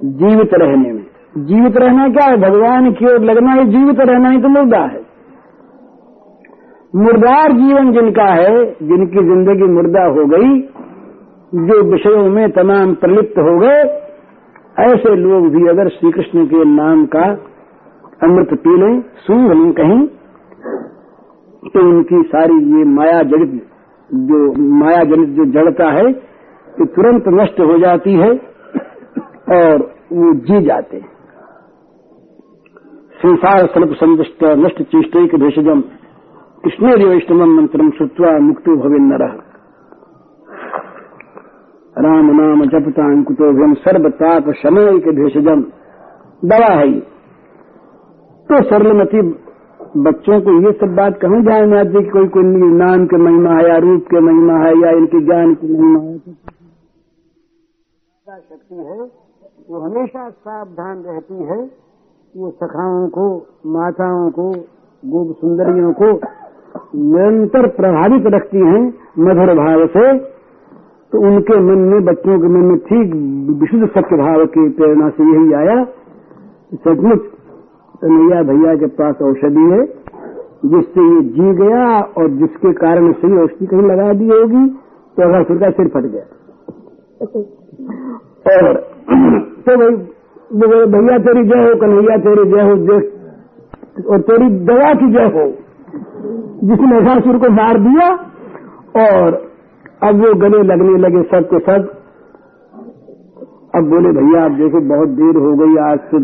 जीवित 0.00 0.50
रहने 0.54 0.92
में। 0.92 1.06
जीवित 1.36 1.76
रहना 1.76 2.08
क्या 2.08 2.24
है? 2.24 2.36
भगवान 2.36 2.92
की 2.92 3.06
ओर 3.06 3.20
लगना 3.20 3.50
है, 3.50 3.64
जीवित 3.64 4.00
रहना 4.00 4.30
ही 4.30 4.40
तो 4.40 4.48
मुर्दा 4.48 4.78
है। 4.78 5.00
मुर्दार 6.94 7.52
जीवन 7.52 7.92
जिनका 7.92 8.24
है, 8.24 8.64
जिनकी 8.82 9.24
ज़िंदगी 9.24 9.72
मुर्दा 9.72 10.04
हो 10.04 10.26
गई, 10.26 10.60
जो 11.52 11.82
विषयों 11.82 12.28
में 12.30 12.50
तमाम 12.50 12.94
प्रलिप्त 12.94 13.38
हो 13.38 13.58
गए, 13.58 13.82
ऐसे 14.78 15.14
लोग 15.16 15.48
भी 15.48 15.68
अगर 15.68 15.88
श्री 15.88 16.10
कृष्ण 16.10 16.46
के 16.46 16.64
नाम 16.64 17.04
का 17.06 17.24
अमृत 18.22 18.54
पी 18.54 18.76
लें 18.76 19.00
सूंघ 19.00 19.52
लें 19.52 19.72
कहीं 19.72 20.06
तो 21.70 21.80
उनकी 21.80 22.22
सारी 22.22 22.54
ये 22.54 22.84
माया 22.84 23.22
जड़ित 23.22 23.62
जो 24.10 24.52
माया 24.74 25.04
जनित 25.04 25.28
जो 25.28 25.44
जड़ता 25.44 25.90
है, 25.90 26.06
ये 26.06 26.86
तुरंत 26.86 27.24
नष्ट 27.28 27.60
हो 27.60 27.78
जाती 27.78 28.12
है। 28.12 28.49
और 29.50 29.82
वो 30.12 30.32
जी 30.46 30.60
जाते 30.64 31.00
संसार 33.20 33.66
स्वल्प 33.66 33.92
संदुष्ट 33.94 34.44
नष्ट 34.58 34.82
चेष्टैक 34.84 35.34
भेषजम। 35.40 35.80
कृष्ण 36.64 36.92
वैष्णव 37.00 37.44
मंत्रम 37.48 37.90
श्रुत्वा 37.90 38.30
मुक्तो 38.40 38.76
भवे 38.76 39.00
नर। 39.00 39.24
राम 41.96 42.30
नाम 42.32 42.64
जपता 42.66 43.04
अंकुतो 43.06 43.52
भ्यम 43.52 43.74
सर्वताप 43.80 44.50
समय 44.56 44.98
के 44.98 45.14
भेषजम। 45.14 45.62
दवा 46.44 46.72
है 46.74 46.90
तो 48.48 48.62
सरलमती 48.64 49.22
बच्चों 50.00 50.40
को 50.40 50.52
ये 50.60 50.72
सब 50.72 50.94
बात 50.96 51.18
कहीं 51.22 51.40
जाए 51.42 51.64
में 51.66 51.78
आती 51.78 52.02
कि 52.04 52.10
कोई 52.10 52.28
कोई 52.28 52.68
नाम 52.74 53.06
के 53.06 53.18
महिमा 53.18 53.56
है 53.56 53.68
या 53.68 53.76
रूप 53.84 54.04
के 54.10 54.20
महिमा 54.20 54.58
है 54.58 54.72
या 54.78 54.90
इनके 54.98 55.20
ज्ञान 55.24 55.54
की 55.54 55.72
महिमा 55.72 56.00
है? 56.00 56.18
शक्ति 58.26 58.74
है? 58.76 58.96
वो 59.68 59.78
हमेशा 59.80 60.28
सावधान 60.30 60.98
रहती 61.06 61.44
है 61.44 61.58
वो 62.34 62.50
सखाओं 62.60 63.06
को 63.08 63.24
माताओं 63.66 64.30
को 64.30 64.50
गोप 65.02 65.34
सुंदरियों 65.36 65.92
को 65.92 66.08
निरंतर 66.96 67.66
प्रभावित 67.76 68.26
रखती 68.34 68.60
हैं 68.66 68.82
मधुर 69.18 69.52
भाव 69.58 69.86
से। 69.96 70.04
तो 71.12 71.20
उनके 71.28 71.58
मन 71.60 71.80
में 71.84 72.04
बच्चों 72.04 72.38
के 72.40 72.48
मन 72.48 72.64
में 72.66 72.78
ठीक 72.88 73.14
विशुद्ध 73.60 73.88
सत्य 73.88 74.16
भाव 74.16 74.44
की 74.48 74.68
प्रेरणा 74.70 75.08
से 75.10 75.24
यही 75.30 75.52
आया 75.60 75.76
सचमुच 76.84 77.22
कन्हैया 78.02 78.42
भैया 78.42 78.74
के 78.74 78.88
पास 79.00 79.22
औषधि 79.22 79.64
है 79.72 79.80
जिससे 80.66 81.06
ये 81.06 81.20
जी 81.30 81.48
गया 81.58 81.82
और 82.18 82.30
जिसके 82.38 82.72
कारण 82.78 83.12
से 83.20 83.32
औषधि 83.42 83.66
कहीं 83.66 83.82
लगा 83.82 84.12
दी 84.12 84.28
होगी 84.28 84.64
तो 85.16 85.22
अगर 85.22 85.58
का 85.58 85.70
सिर 85.70 85.88
फट 85.94 86.04
गया। 86.06 86.24
और 88.50 88.78
तो 89.10 89.76
भाई 90.66 90.84
भैया 90.86 91.18
तेरी 91.18 91.42
जय 91.44 91.62
हो, 91.64 91.74
कन्हैया 91.74 92.16
तेरी 92.16 92.44
जय 92.50 92.62
हो 92.62 92.74
और 94.12 94.20
तेरी 94.20 94.48
दया 94.64 94.92
की 94.94 95.08
जय 95.12 95.26
हो। 95.26 95.46
जिसने 96.64 96.86
महिषासुर 96.86 97.38
को 97.38 97.50
मार 97.50 97.78
दिया, 97.78 98.08
और 99.04 99.34
अब 100.02 100.20
वो 100.20 100.32
गले 100.34 100.62
लगने 100.62 100.98
लगे 100.98 101.22
सब 101.22 101.48
के 101.48 101.58
सब। 101.58 101.88
अब 103.74 103.88
बोले, 103.88 104.12
भैया, 104.12 104.44
आप 104.44 104.50
देखो, 104.50 104.80
बहुत 104.80 105.08
देर 105.08 105.36
हो 105.36 105.52
गई, 105.54 105.76
आज 105.76 105.98
से 105.98 106.16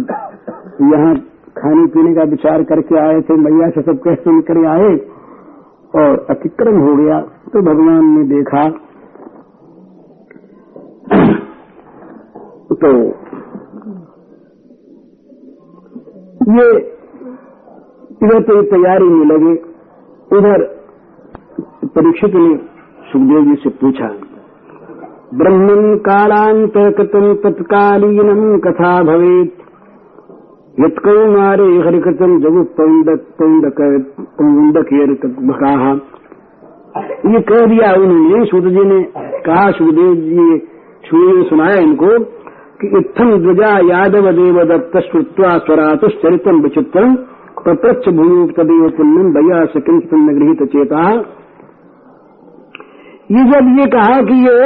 यहाँ 0.87 1.14
खाने 1.59 1.87
पीने 1.87 2.14
का 2.14 2.22
विचार 2.22 2.62
करके 2.62 2.99
आए 2.99 3.20
थे, 3.20 3.37
मैया 3.37 3.68
से 3.70 3.83
सब 3.83 4.01
कैसे 4.05 4.31
निकल 4.31 4.66
आए, 4.66 4.96
और 5.94 6.27
अतिक्रम 6.31 6.79
हो 6.79 6.96
गया। 6.96 7.20
तो 7.20 7.62
भगवान 7.62 8.05
ने 8.05 8.25
देखा 8.25 8.64
तो 12.70 12.90
ये 16.52 16.66
इधर 18.16 18.40
तो 18.42 18.55
तैयारी 18.64 19.09
में 19.09 19.24
लगे। 19.26 19.55
उधर 20.31 20.64
परीक्षित 21.96 22.35
ने 22.35 22.55
सुखदेव 23.09 23.44
जी 23.44 23.55
से 23.62 23.70
पूछा 23.81 24.09
ब्रह्मन 25.35 25.96
कालांतरकृतम 26.00 27.26
तत्कालीनम 27.42 28.42
कथा 28.61 28.92
भवेत। 29.02 29.52
यत्कौमारे 30.79 31.68
हरिकृतम 31.81 32.38
जगु 32.40 32.62
पौंडक 32.76 33.20
पौंडक 33.38 34.92
ये 37.26 37.40
कह 37.42 37.64
दिया 37.66 37.92
उन्होंने। 37.94 38.44
सूत 38.44 38.64
जी 38.66 38.85
ने 38.85 39.00
कहा, 39.42 39.70
सुखदेव 39.72 40.14
जी 40.16 40.59
सूर्य 41.05 41.33
ने 41.33 41.42
सुनाया 41.48 41.79
इनको। 41.81 42.11
कि 42.80 42.88
इत्थम 42.98 43.30
ध्वजा 43.42 43.68
यादव 43.86 44.30
देव 44.32 44.56
दत्त 44.64 44.96
श्रुत्वा 45.04 45.50
स्वरातुश्चरितम 45.58 46.60
विचित्रम 46.62 47.14
प्रत्यक्ष 47.60 48.08
भूमि 48.08 48.52
तदेव 48.52 48.88
पुण्यम 48.96 49.30
भैया 49.34 49.64
सकिन 49.66 50.26
गृहित 50.28 50.62
चेता। 50.72 51.04
ये 53.30 53.44
जब 53.52 53.70
ये 53.78 53.86
कहा 53.86 54.20
कि 54.22 54.36
ये 54.42 54.58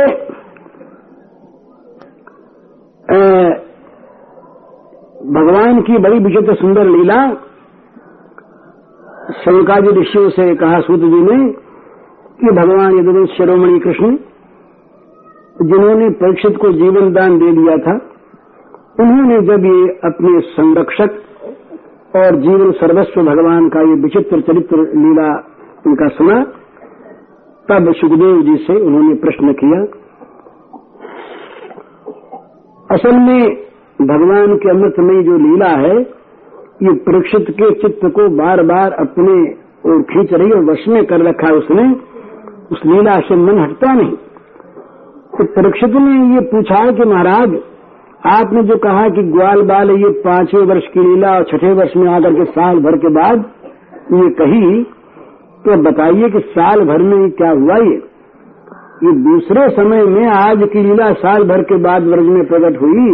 भगवान 5.37 5.81
की 5.81 5.99
बड़ी 5.99 6.19
विचित्र 6.19 6.55
सुंदर 6.55 6.85
लीला 6.87 7.21
शंकाजी 9.39 10.01
ऋषियों 10.01 10.29
से 10.31 10.55
कहा 10.55 10.81
सूत 10.81 11.01
जी 11.01 11.23
ने 11.23 11.39
कि 12.41 12.53
भगवान 12.57 12.99
यदि 12.99 13.27
शिरोमणि 13.37 13.79
कृष्ण 13.79 14.11
जिन्होंने 15.63 16.11
परीक्षित 16.11 16.57
को 16.57 16.73
जीवन 16.73 17.13
दान 17.13 17.39
दे 17.39 17.53
दिया 17.53 17.77
था, 17.77 17.95
उन्होंने 19.01 19.41
जब 19.41 19.65
ये 19.65 19.89
अपने 20.05 20.41
संरक्षक 20.41 21.11
और 22.17 22.37
जीवन 22.37 22.71
सर्वस्व 22.71 23.23
भगवान 23.23 23.69
का 23.69 23.81
ये 23.81 23.95
विचित्र 23.95 24.41
चरित्र 24.41 24.77
लीला 24.77 25.29
उनका 25.87 26.09
सुना, 26.09 26.43
तब 27.69 27.93
सुखदेव 27.93 28.43
जी 28.43 28.57
से 28.57 28.81
उन्होंने 28.81 29.15
प्रश्न 29.15 29.53
किया, 29.53 29.83
असल 32.91 33.17
में 33.17 33.57
भगवान 34.01 34.57
के 34.57 34.71
अमृतमयी 34.71 35.23
जो 35.23 35.37
लीला 35.37 35.71
है, 35.77 36.01
ये 36.83 36.93
परीक्षित 36.93 37.47
के 37.51 37.71
चित्त 37.75 38.01
को 38.05 38.29
बार 38.29 38.63
बार 38.63 38.93
अपने 38.93 39.37
और 39.91 40.03
खींच 40.03 40.33
रही 40.33 40.51
और 40.51 40.65
वश 40.65 40.89
में 40.89 41.05
कर 41.05 41.21
रखा 41.21 41.53
उसने, 41.53 41.91
उस 42.73 42.83
लीला 42.87 43.21
से 43.21 43.37
मन 43.37 43.59
हटता 43.59 43.93
नहीं। 43.93 44.17
तो 45.41 45.45
परीक्षित 45.45 45.91
ने 45.91 46.35
ये 46.35 46.41
पूछा 46.41 46.91
कि 46.91 47.05
महाराज, 47.05 47.53
आपने 48.27 48.63
जो 48.63 48.77
कहा 48.77 49.09
कि 49.09 49.23
ग्वाल 49.23 49.63
बाल 49.63 49.91
ये 49.91 50.09
पाँचवें 50.09 50.63
वर्ष 50.63 50.87
की 50.87 51.01
लीला 51.01 51.31
और 51.31 51.45
छठे 51.45 51.73
वर्ष 51.73 51.91
में 51.97 52.09
आकर 52.13 52.35
के 52.35 52.45
साल 52.45 52.79
भर 52.79 52.97
के 52.97 53.09
बाद 53.09 53.45
ये 54.13 54.31
कही 54.31 54.83
तो 55.65 55.77
बताइए 55.83 56.29
कि 56.31 56.39
साल 56.39 56.81
भर 56.81 57.03
में 57.03 57.31
क्या 57.31 57.51
हुआ 57.51 57.77
ये? 57.77 57.95
ये 59.05 59.13
दूसरे 59.13 59.69
समय 59.69 60.05
में 60.05 60.27
आज 60.27 60.69
की 60.73 60.83
लीला 60.83 61.13
साल 61.13 61.45
भर 61.45 61.63
के 61.63 61.77
बाद 61.77 62.03
वर्ज 62.03 62.27
में 62.27 62.47
प्रकट 62.47 62.83
हुई, 62.83 63.13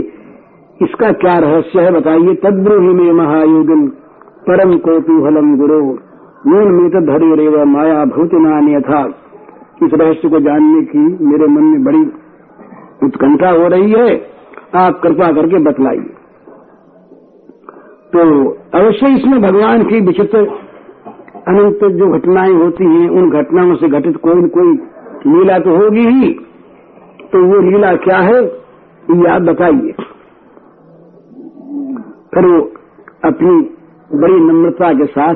इसका 0.83 1.13
क्या 1.13 1.39
रहस्य 1.39 1.81
है 1.81 1.91
बताइए? 1.91 2.35
तद्रोही 2.35 2.89
में 2.89 3.13
महायोगन, 3.13 3.87
परम 4.49 4.77
कोतूहलम 4.79 5.57
गुरो। 5.57 5.81
नून 6.47 6.75
में 6.75 6.89
धरे 7.07 7.35
रेव 7.35 7.65
माया 7.65 8.05
भूति 8.05 8.37
नान्य 8.37 8.81
था 8.81 9.05
इस 9.83 9.91
रहस्य 9.95 10.29
को 10.29 10.41
जानने 10.41 10.83
की 10.83 10.99
मेरे 10.99 11.47
मन 11.47 11.63
में 11.63 11.85
बड़ी 11.85 12.01
उत्कंठा 13.07 13.51
हो 13.51 13.67
रही 13.69 13.91
है। 13.93 14.37
आप 14.75 15.01
कृपा 15.03 15.33
करके 15.33 15.59
बतलाइए। 15.59 16.15
तो 18.13 18.51
अवश्य 18.75 19.15
इसमें 19.15 19.43
भगवान 19.43 19.83
की 19.83 20.01
विचित्र 20.01 20.39
अनंत 21.49 21.85
जो 21.85 22.19
घटनाएँ 22.19 22.53
होती 22.53 22.85
हैं, 22.85 23.09
उन 23.09 23.31
घटनाओं 23.31 23.75
से 23.75 23.89
घटित 23.89 24.17
कोई 24.17 24.35
न 24.35 24.49
कोई 24.49 24.73
लीला 25.27 25.59
तो 25.59 25.77
होगी 25.77 26.07
ही। 26.07 26.33
तो 27.33 27.45
वो 27.45 27.71
लीला 27.71 27.95
क्या 27.95 28.19
है, 28.19 28.45
ये 29.15 29.29
आप 29.29 29.43
बताइए। 29.43 29.93
फिर 32.35 32.47
वो 32.47 32.61
अपनी 33.25 33.71
बड़ी 34.19 34.41
नम्रता 34.41 34.93
के 34.93 35.07
साथ 35.07 35.35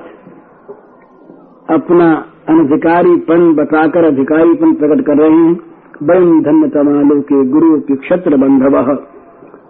अपना 1.70 2.29
अनधिकारीपन 2.50 3.52
बताकर 3.54 4.04
अधिकारीपन 4.04 4.72
प्रकट 4.74 5.04
कर 5.06 5.16
रहे 5.16 5.30
हैं। 5.30 5.54
बम 6.02 6.28
धन्य 6.42 6.68
तमालो 6.68 7.20
के 7.22 7.44
गुरु 7.48 7.80
के 7.80 7.96
क्षत्र 7.96 8.36
बंधव। 8.36 8.76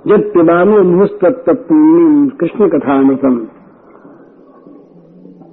जब 0.06 0.28
पिबानो 0.32 0.82
मुस्तत्पुण्यम 0.82 2.28
कृष्ण 2.40 2.68
कथामृतम 2.68 3.34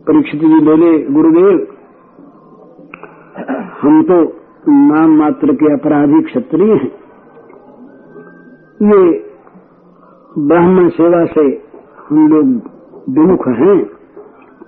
परीक्षित 0.07 0.41
जी 0.41 0.59
बोले, 0.65 0.91
गुरुदेव, 1.09 1.55
हम 3.81 4.01
तो 4.03 4.21
नाम 4.67 5.17
मात्र 5.17 5.53
के 5.53 5.73
अपराधी 5.73 6.21
क्षत्रिय 6.21 6.73
हैं। 6.73 6.91
ये 8.83 9.01
ब्राह्मण 10.47 10.89
सेवा 10.91 11.25
से 11.25 11.45
हम 12.07 12.27
लोग 12.27 12.55
विमुख 13.09 13.47
हैं, 13.59 13.77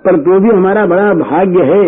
पर 0.06 0.20
तो 0.20 0.40
भी 0.40 0.50
हमारा 0.50 0.86
बड़ा 0.86 1.14
भाग्य 1.16 1.64
है 1.66 1.84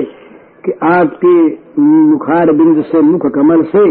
कि 0.63 0.71
आपके 0.87 1.35
मुखार 1.81 2.51
बिंद 2.53 2.83
से 2.85 3.01
मुख 3.01 3.25
कमल 3.35 3.61
से 3.69 3.83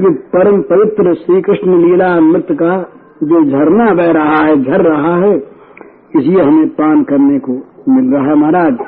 ये 0.00 0.10
परम 0.32 0.60
पवित्र 0.70 1.14
श्री 1.14 1.40
कृष्ण 1.42 1.76
लीला 1.78 2.08
अमृत 2.16 2.48
का 2.52 2.74
जो 3.22 3.42
झरना 3.44 3.86
बह 3.94 4.10
रहा 4.12 4.40
है 4.40 4.56
झर 4.62 4.82
रहा 4.82 5.14
है 5.16 5.36
इसलिए 5.36 6.42
हमें 6.42 6.68
पान 6.74 7.02
करने 7.02 7.38
को 7.38 7.52
मिल 7.88 8.12
रहा 8.14 8.24
है 8.24 8.34
महाराज। 8.34 8.78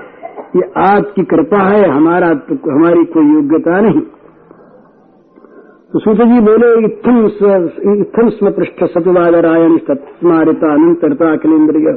ये 0.56 0.64
आपकी 0.82 1.24
कृपा 1.24 1.62
है 1.62 1.88
हमारा 1.88 2.32
तो, 2.34 2.54
हमारी 2.70 3.04
कोई 3.04 3.32
योग्यता 3.32 3.80
नहीं। 3.80 4.00
तो 5.92 5.98
सूत 5.98 6.20
जी 6.24 6.40
बोले 6.40 6.68
इत्थम 6.84 8.28
स्म 8.30 8.50
पृष्ठ 8.50 8.84
सतवादरायण 8.92 9.76
तत्मारिता 9.88 10.72
अनंतरता 10.72 11.32
अखिलेन्द्रिय 11.32 11.92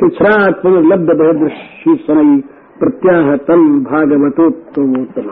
पिछरात 0.00 0.66
लब्ध 0.66 1.10
बहदृशी 1.12 1.96
सनई। 2.02 2.40
प्रत्याह 2.80 3.36
तम 3.36 3.62
भागवतोत्तमोत्तम। 3.84 5.30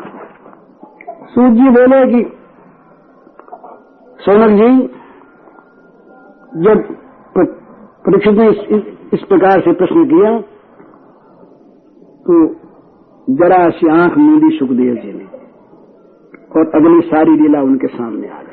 सूत 1.26 1.52
जी 1.52 1.68
बोले 1.70 2.00
कि, 2.12 2.22
सोनक 4.20 4.52
जी, 4.52 4.70
जब 6.56 6.84
परीक्षित 8.06 8.34
ने 8.34 8.48
इस 9.12 9.22
प्रकार 9.22 9.60
से 9.60 9.72
प्रश्न 9.72 10.04
किया 10.04 10.30
तो 12.26 12.36
जरा 13.28 13.58
सी 13.70 13.88
आँख 13.88 14.16
मूंदी 14.18 14.50
सुखदेव 14.58 14.94
जी 14.94 15.12
ने 15.12 15.24
और 16.56 16.70
अगली 16.74 17.00
सारी 17.00 17.36
लीला 17.36 17.60
उनके 17.62 17.86
सामने 17.86 18.28
आ 18.28 18.40
गई। 18.40 18.52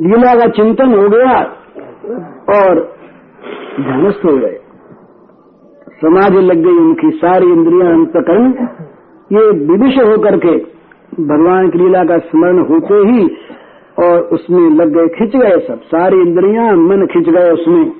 लीला 0.00 0.34
का 0.34 0.46
चिंतन 0.50 0.94
हो 0.94 1.08
गया 1.08 1.38
और 2.58 2.82
ध्यानस्थ 3.80 4.24
हो 4.24 4.36
गए। 4.38 4.63
समाधि 6.04 6.40
लग 6.40 6.56
गई 6.56 6.78
उनकी, 6.78 7.10
सारी 7.10 7.46
इंद्रियाँ 7.46 7.92
अंतकरण 7.92 8.52
ये 9.30 9.50
विविष 9.50 9.98
होकर 9.98 10.36
के 10.36 10.56
भगवान 11.24 11.68
की 11.68 11.78
लीला 11.78 12.04
का 12.04 12.18
स्मरण 12.18 12.58
होते 12.58 12.94
ही 12.94 13.36
और 13.98 14.20
उसमें 14.20 14.70
लग 14.70 14.88
गए, 14.88 15.08
खिंच 15.08 15.36
गए 15.36 15.58
सब। 15.68 15.80
सारी 15.80 16.16
इंद्रियाँ, 16.16 16.76
मन 16.76 17.06
खिंच 17.06 17.28
गए 17.28 17.50
उसमें। 17.50 17.92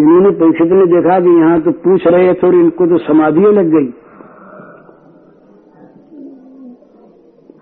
इन्होंने 0.00 0.30
परीक्षित 0.30 0.72
ने 0.72 0.86
देखा 0.86 1.20
कि 1.20 1.38
यहाँ 1.38 1.60
तो 1.60 1.70
पूछ 1.70 2.06
रहे 2.06 2.34
थे 2.34 2.46
और 2.46 2.54
इनको 2.54 2.86
तो 2.86 2.98
समाधि 2.98 3.40
लग 3.40 3.66
गई। 3.66 3.86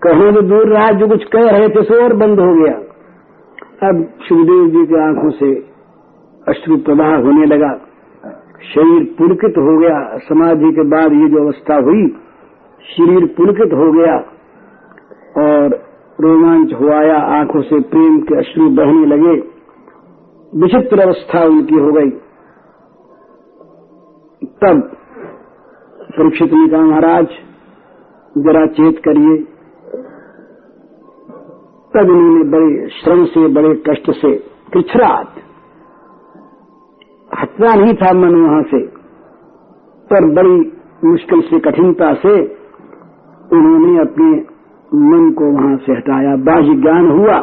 कहने 0.02 0.32
तो 0.32 0.42
दूर 0.42 0.68
रहा, 0.68 0.90
जो 0.90 1.08
कुछ 1.08 1.24
कह 1.24 1.50
रहे 1.50 1.68
थे, 1.68 1.82
सो 1.82 2.04
और 2.04 2.12
बंद 2.12 2.40
हो 2.40 2.54
गया। 2.54 2.74
अब 3.88 4.08
सुखदेव 4.22 4.66
जी 4.66 4.86
की 4.86 4.94
आँखों 4.94 5.30
से 5.30 5.54
अश्रु 6.48 6.76
प्रवाह 6.76 7.16
होने 7.16 7.46
लगा। 7.46 7.80
शरीर 8.64 9.14
पुलकित 9.18 9.58
हो 9.58 9.78
गया। 9.78 10.18
समाधि 10.18 10.72
के 10.72 10.82
बाद 10.82 11.12
ये 11.12 11.28
जो 11.28 11.44
अवस्था 11.44 11.74
हुई, 11.74 12.08
शरीर 12.96 13.26
पुलकित 13.26 13.72
हो 13.72 13.92
गया 13.92 14.16
और 15.38 15.90
रोमांच 16.20 16.72
हो 16.72 16.88
आया। 16.88 17.18
आँखों 17.18 17.62
से 17.62 17.80
प्रेम 17.80 18.20
के 18.20 18.38
अश्रु 18.38 18.70
बहने 18.70 19.06
लगे। 19.06 19.40
विचित्र 20.54 21.00
अवस्था 21.00 21.44
उनकी 21.44 21.74
हो 21.74 21.92
गई। 21.92 22.10
तब 24.62 24.96
परीक्षित 26.02 26.52
ने 26.52 26.68
कहा, 26.68 26.80
महाराज, 26.80 27.26
जरा 28.38 28.66
चेत 28.66 28.98
करिए। 28.98 29.38
तब 31.94 32.10
इन्होंने 32.10 32.44
बड़े 32.44 32.88
श्रम 32.88 33.24
से, 33.24 33.48
बड़े 33.48 33.74
कष्ट 33.74 34.10
से 34.10 34.36
कृछरात 34.72 35.34
हटना 37.38 37.74
नहीं 37.74 37.94
था 37.94 38.12
मन 38.12 38.34
वहाँ 38.34 38.62
से, 38.62 38.86
पर 40.10 40.24
बड़ी 40.34 40.72
मुश्किल 41.04 41.40
से, 41.40 41.58
कठिनता 41.60 42.14
से 42.14 42.40
उन्होंने 43.52 44.00
अपने 44.00 44.30
मन 44.94 45.30
को 45.30 45.44
वहाँ 45.44 45.76
से 45.76 45.92
हटाया। 45.92 46.36
बाह्य 46.36 46.74
ज्ञान 46.74 47.10
हुआ, 47.10 47.38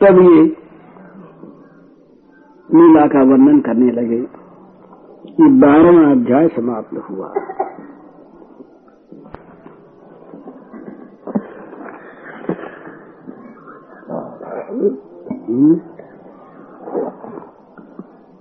तब 0.00 0.18
ये 0.20 0.42
लीला 2.74 3.06
का 3.06 3.22
वर्णन 3.22 3.60
करने 3.60 3.90
लगे। 3.92 4.20
ये 5.40 5.48
बारहवा 5.60 6.10
अध्याय 6.10 6.48
समाप्त 6.48 7.10
हुआ। 7.10 7.32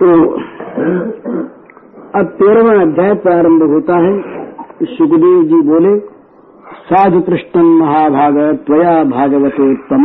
तो 0.00 0.34
अब 2.14 2.26
तेरहवा 2.26 2.82
अध्याय 2.82 3.14
प्रारंभ 3.14 3.62
होता 3.62 3.96
है। 3.96 4.20
सुखदेव 4.84 5.42
जी 5.42 5.60
बोले 5.60 6.09
साधु 6.70 7.20
पृष्ठम 7.20 7.66
महाभाग, 7.78 8.36
त्वया 8.66 8.92
भागवतोत्तम 9.04 10.04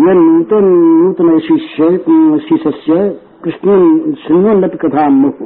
ये 0.00 0.14
नूतन 0.14 0.64
नूतन 0.64 1.38
शिष्य 1.38 1.88
शिष्य 2.56 2.98
कृष्ण 3.44 3.76
शृण्वन्नत 4.14 4.78
कथा 4.82 5.08
मुह। 5.08 5.38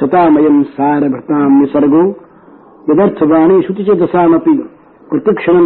सतामयम 0.00 0.62
सारभृताम 0.62 1.60
निसर्गो 1.60 2.02
यदर्थवाणी 2.90 3.62
श्रुति 3.62 3.84
च 3.84 3.98
दशामपि 4.00 4.52
प्रतिक्षण 5.10 5.58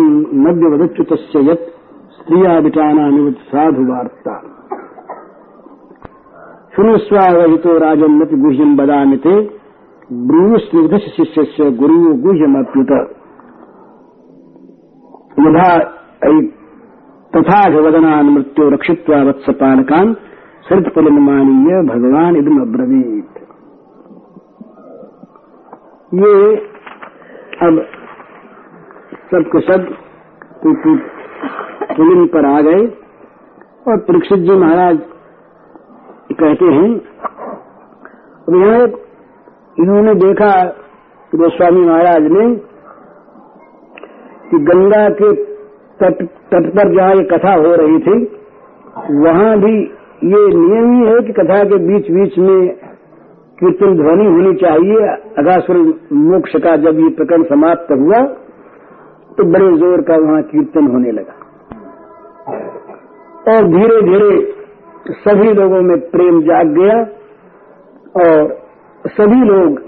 नव्य 0.44 0.74
वदच्युत 0.74 1.12
यत् 1.48 1.66
स्त्रिया 2.12 2.58
विटानामिव 2.58 3.30
साधु 3.30 3.82
वार्ता 3.82 4.38
शुनुस्वावहितो 6.76 7.78
राजन्नति 7.78 8.36
गुह्यम 8.36 8.76
बदामि 8.76 9.16
ते 9.16 9.34
ब्रूस्निग्ध 10.12 10.96
शिष्य 10.98 11.44
से 11.44 11.70
गुरु 11.70 12.14
गुह्यमप्युत। 12.22 12.90
यथा 15.36 15.68
तथा 17.32 17.60
वदनान 17.76 18.26
मृत्यु 18.30 18.68
रक्षित्वा 18.70 19.16
वत्सपालकान 19.22 20.12
सरितफलमानीय 20.66 21.80
भगवान 21.88 22.36
इदम 22.36 22.60
अब्रवीत। 22.60 23.40
ये 26.14 26.34
अब 27.60 27.80
सबके 29.30 29.60
सब 29.62 29.88
पुलिन 31.96 32.26
पर 32.26 32.46
आ 32.46 32.60
गए 32.60 32.84
और 33.86 33.96
परीक्षित 34.02 34.38
जी 34.40 34.56
महाराज 34.58 34.98
कहते 36.32 36.68
हैं, 36.74 36.90
अब 38.46 38.54
यहाँ 38.56 38.86
इन्होंने 39.76 40.14
देखा 40.22 40.52
गोस्वामी 41.32 41.82
महाराज 41.82 42.30
ने 42.32 42.46
कि 44.54 44.62
गंगा 44.64 45.02
के 45.18 45.32
तट 46.00 46.22
तट 46.52 46.66
पर 46.76 46.94
जहाँ 46.94 47.14
ये 47.14 47.22
कथा 47.28 47.52
हो 47.56 47.74
रही 47.76 47.98
थी, 48.00 48.16
वहाँ 49.20 49.52
भी 49.60 49.74
ये 50.24 50.42
नियम 50.50 50.90
ही 50.92 51.06
है 51.06 51.20
कि 51.26 51.32
कथा 51.32 51.62
के 51.70 51.78
बीच 51.86 52.10
बीच 52.12 52.38
में 52.38 52.58
कीर्तन 53.58 53.96
ध्वनि 53.96 54.26
होनी 54.26 54.52
चाहिए। 54.60 55.08
अगासुर 55.38 55.76
मोक्ष 56.24 56.56
का 56.62 56.76
जब 56.84 57.00
ये 57.00 57.08
प्रकरण 57.16 57.44
समाप्त 57.50 57.92
हुआ 57.94 58.20
तो 59.36 59.44
बड़े 59.52 59.70
ज़ोर 59.78 60.02
का 60.08 60.16
वहाँ 60.22 60.42
कीर्तन 60.50 60.90
होने 60.92 61.12
लगा। 61.12 61.36
और 63.46 63.66
धीरे 63.68 64.00
धीरे 64.02 64.32
सभी 65.22 65.52
लोगों 65.54 65.80
में 65.82 65.98
प्रेम 66.10 66.40
जाग 66.42 66.74
गया 66.76 67.00
और 68.20 68.52
सभी 69.14 69.40
लोग 69.44 69.80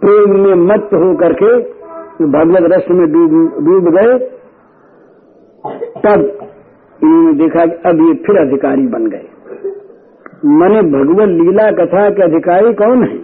प्रेम 0.00 0.38
में 0.40 0.54
मत 0.66 0.90
हो 0.94 1.14
करके 1.16 1.50
भगवत 2.24 2.72
रस 2.72 2.84
में 2.90 3.12
डूब 3.12 3.30
डूब 3.64 3.94
गए, 3.94 4.18
तब 6.00 6.38
इन्होंने 7.04 7.32
देखा 7.32 7.66
कि 7.66 7.88
अब 7.88 8.06
ये 8.06 8.14
फिर 8.14 8.36
अधिकारी 8.36 8.86
बन 8.86 9.06
गए। 9.06 9.24
मैंने 10.44 10.82
भगवत 10.82 11.28
लीला 11.28 11.70
कथा 11.70 12.10
के 12.10 12.22
अधिकारी 12.22 12.74
कौन 12.74 13.04
है? 13.04 13.18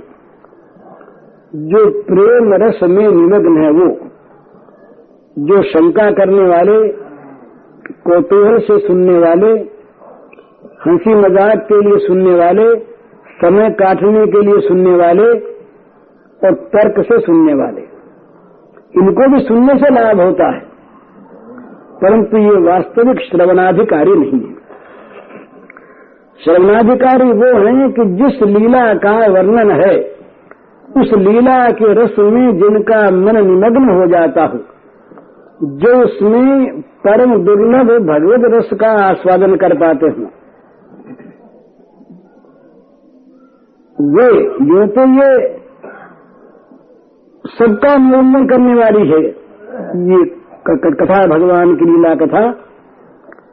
जो 1.54 2.02
प्रेम 2.02 2.54
रस 2.54 2.80
में 2.83 3.09
निमग्न 3.09 3.57
है 3.57 3.70
वो। 3.70 3.96
जो 5.38 5.62
शंका 5.62 6.11
करने 6.11 6.48
वाले, 6.48 6.88
कौतूहल 7.90 8.59
से 8.59 8.78
सुनने 8.78 9.18
वाले, 9.18 9.50
हँसी 10.87 11.14
मज़ाक 11.14 11.59
के 11.59 11.80
लिए 11.80 11.98
सुनने 11.98 12.35
वाले, 12.35 12.78
समय 13.40 13.70
काटने 13.70 14.26
के 14.26 14.40
लिए 14.40 14.61
सुनने 14.61 14.96
वाले 14.96 15.28
और 16.46 16.54
तर्क 16.54 17.07
से 17.07 17.18
सुनने 17.18 17.54
वाले। 17.54 17.93
इनको 18.96 19.35
भी 19.35 19.40
सुनने 19.40 19.74
से 19.74 19.94
लाभ 19.94 20.20
होता 20.20 20.54
है। 20.54 20.61
परंतु 22.02 22.37
ये 22.37 22.61
वास्तविक 22.61 23.20
श्रवणाधिकारी 23.20 24.12
नहीं 24.12 24.48
है। 24.48 24.54
श्रवणाधिकारी 26.44 27.33
वो 27.33 27.66
हैं 27.66 27.92
कि 27.92 28.04
जिस 28.04 28.42
लीला 28.42 28.94
का 28.94 29.12
वर्णन 29.12 29.70
है, 29.70 30.14
उस 30.96 31.12
लीला 31.12 31.70
के 31.70 31.92
रस 31.92 32.18
में 32.18 32.57
जिनका 32.59 33.11
मन 33.11 33.46
निमग्न 33.46 34.00
हो 34.00 34.07
जाता 34.07 34.44
हो, 34.44 34.59
जो 35.62 36.04
उसमें 36.04 36.80
परम 36.80 37.44
दुर्लभ 37.44 37.87
भगवत 37.87 38.40
रस 38.54 38.78
का 38.80 38.90
आस्वादन 39.11 39.57
कर 39.57 39.74
पाते 39.74 40.07
हों। 40.07 40.26
वे, 44.11 44.44
जो 44.44 44.87
तो 44.87 45.00
ये 45.00 45.63
सबका 47.46 47.92
अवलंबन 47.92 48.46
करने 48.46 48.74
वाली 48.74 49.09
है। 49.09 49.22
ये 50.11 50.24
कथा, 50.68 51.26
भगवान 51.26 51.76
की 51.76 51.85
लीला 51.85 52.14
कथा, 52.14 52.52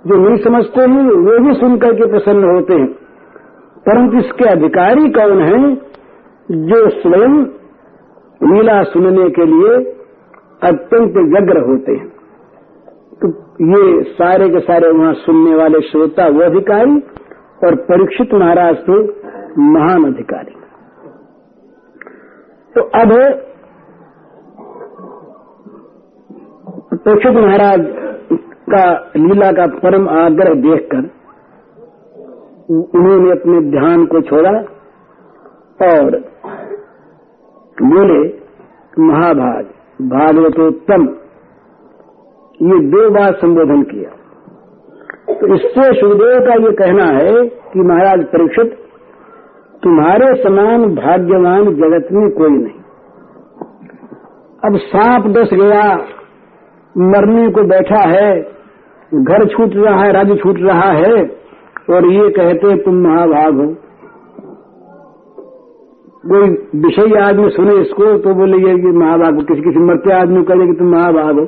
जो 0.07 0.15
नहीं 0.15 0.37
समझते 0.37 0.81
हैं, 0.81 1.03
वे 1.03 1.39
भी 1.39 1.53
सुनकर 1.53 1.93
के 1.93 2.05
प्रसन्न 2.05 2.43
होते 2.43 2.73
हैं। 2.73 2.87
परंतु 3.77 4.17
इसके 4.17 4.45
अधिकारी 4.45 5.09
कौन 5.09 5.41
हैं, 5.41 5.81
जो 6.51 6.89
स्वयं 6.89 7.45
लीला 8.43 8.83
सुनने 8.83 9.29
के 9.29 9.45
लिए 9.45 9.91
अत्यंत 10.63 11.13
व्यग्र 11.17 11.59
होते 11.59 11.91
हैं? 11.91 12.09
तो 13.21 13.27
ये 13.61 14.03
सारे 14.03 14.49
के 14.49 14.59
सारे 14.59 14.91
वहाँ 14.91 15.13
सुनने 15.13 15.55
वाले 15.55 15.81
श्रोता, 15.81 16.27
वो 16.27 16.41
अधिकारी 16.41 16.99
और 17.67 17.75
परीक्षित 17.75 18.33
महाराज 18.33 18.75
थे 18.75 18.93
महान 19.61 20.13
अधिकारी। 20.13 20.55
तो 22.75 22.81
अब 22.81 23.41
परीक्षित 27.05 27.35
महाराज 27.35 27.85
का 28.69 28.83
लीला 29.17 29.51
का 29.51 29.65
परम 29.79 30.09
आग्रह 30.09 30.53
देखकर 30.53 31.09
उन्होंने 32.69 33.31
अपने 33.31 33.61
ध्यान 33.71 34.05
को 34.05 34.21
छोड़ा 34.21 34.51
और 35.87 36.17
बोले, 37.77 38.19
महाभाग, 38.99 39.65
भागवतोत्तम, 40.09 41.07
ये 42.59 42.79
दो 42.89 43.09
बार 43.09 43.33
संबोधन 43.33 43.83
किया। 43.83 44.09
तो 45.35 45.53
इससे 45.55 45.89
सुखदेव 45.99 46.39
का 46.45 46.53
ये 46.53 46.71
कहना 46.75 47.05
है 47.05 47.33
कि 47.47 47.79
महाराज 47.79 48.23
परीक्षित, 48.23 48.77
तुम्हारे 49.83 50.33
समान 50.43 50.87
भाग्यवान 50.95 51.75
जगत 51.75 52.11
में 52.11 52.29
कोई 52.31 52.49
नहीं। 52.49 52.79
अब 54.63 54.77
सांप 54.77 55.27
डस 55.27 55.53
गया 55.53 55.85
मरने 56.95 57.49
को 57.51 57.63
बैठा 57.67 57.99
है 58.09 58.31
घर 59.11 59.45
छूट 59.47 59.75
रहा 59.75 60.03
है 60.03 60.11
राज्य 60.11 60.35
छूट 60.35 60.59
रहा 60.61 60.89
है 60.91 61.13
और 61.89 62.05
ये 62.07 62.29
कहते 62.29 62.75
तुम 62.83 62.95
महाभाग 63.03 63.59
हो। 63.59 63.67
कोई 66.23 66.49
विषय 66.81 67.17
आदमी 67.19 67.49
सुने 67.49 67.75
इसको 67.81 68.17
तो 68.17 68.33
बोले 68.35 68.57
ये, 68.57 68.73
ये 68.75 68.91
महाभाग 68.97 69.35
हो। 69.35 69.43
किसी 69.43 69.61
किसी 69.61 69.79
मरते 69.85 70.13
आदमी 70.13 70.43
कहे 70.43 70.67
कि 70.67 70.73
तुम 70.73 70.91
महाभाग 70.91 71.39
हो 71.39 71.45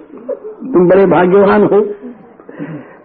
तुम 0.74 0.88
बड़े 0.90 1.06
भाग्यवान 1.08 1.64
हो। 1.64 1.82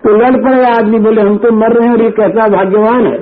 तो 0.05 0.17
लड़ 0.17 0.37
पड़े 0.43 0.65
आदमी 0.67 0.99
बोले 0.99 1.23
हम 1.23 1.37
तो 1.39 1.53
मर 1.55 1.73
रहे 1.73 1.87
हैं 1.87 1.95
और 1.95 2.03
ये 2.03 2.11
कहता 2.13 2.49
भाग्यवान 2.49 3.07
है। 3.07 3.19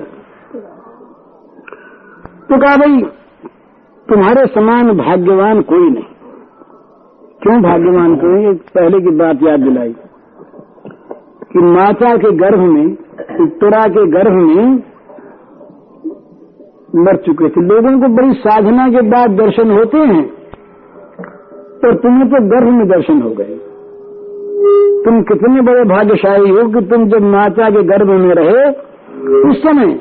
तो 2.48 2.56
कहा 2.56 2.76
भाई 2.76 3.02
तुम्हारे 4.06 4.46
समान 4.54 4.96
भाग्यवान 4.98 5.62
कोई 5.70 5.88
नहीं। 5.90 6.04
क्यों 7.42 7.56
भाग्यवान 7.62 8.14
कोई 8.16 8.52
पहले 8.74 9.00
की 9.00 9.10
बात 9.16 9.42
याद 9.42 9.60
दिलाई? 9.60 9.92
कि 11.52 11.58
माता 11.58 12.16
के 12.16 12.30
गर्भ 12.36 12.60
में 12.60 12.86
उत्तरा 13.40 13.82
के 13.88 14.06
गर्भ 14.06 14.32
में 14.36 14.72
मर 17.04 17.16
चुके 17.16 17.48
थे। 17.48 17.64
लोगों 17.66 17.92
को 18.00 18.08
बड़ी 18.14 18.32
साधना 18.32 18.88
के 18.88 19.02
बाद 19.10 19.36
दर्शन 19.36 19.70
होते 19.70 19.98
हैं 19.98 20.24
और 21.84 21.94
तुम्हें 21.96 22.28
तो 22.28 22.40
गर्भ 22.46 22.72
में 22.72 22.88
दर्शन 22.88 23.22
हो 23.22 23.30
गए। 23.30 23.58
तुम 25.04 25.22
कितने 25.22 25.60
बड़े 25.60 25.84
भाग्यशाली 25.84 26.50
हो 26.50 26.66
कि 26.68 26.86
तुम 26.86 27.08
जब 27.08 27.22
माता 27.22 27.70
के 27.70 27.82
गर्भ 27.82 28.10
में 28.20 28.34
रहे 28.34 28.66
उस 29.50 29.62
समय, 29.62 29.94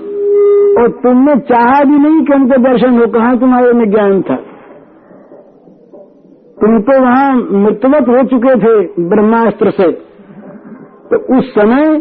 और 0.79 0.87
तुमने 1.03 1.35
चाहा 1.49 1.83
भी 1.83 1.97
नहीं 1.97 2.25
कि 2.25 2.33
हमको 2.33 2.57
दर्शन 2.61 2.99
हो, 2.99 3.07
कहा 3.07 3.35
तुम्हारे 3.35 3.73
में 3.73 3.89
ज्ञान 3.91 4.21
था? 4.21 4.37
तुम 6.65 6.79
तो 6.79 6.93
वहाँ 7.01 7.33
मृतवत 7.35 8.07
हो 8.07 8.23
चुके 8.23 8.53
थे 8.55 9.03
ब्रह्मास्त्र 9.09 9.71
से। 9.71 9.91
तो 11.09 11.17
उस 11.37 11.49
समय 11.49 11.95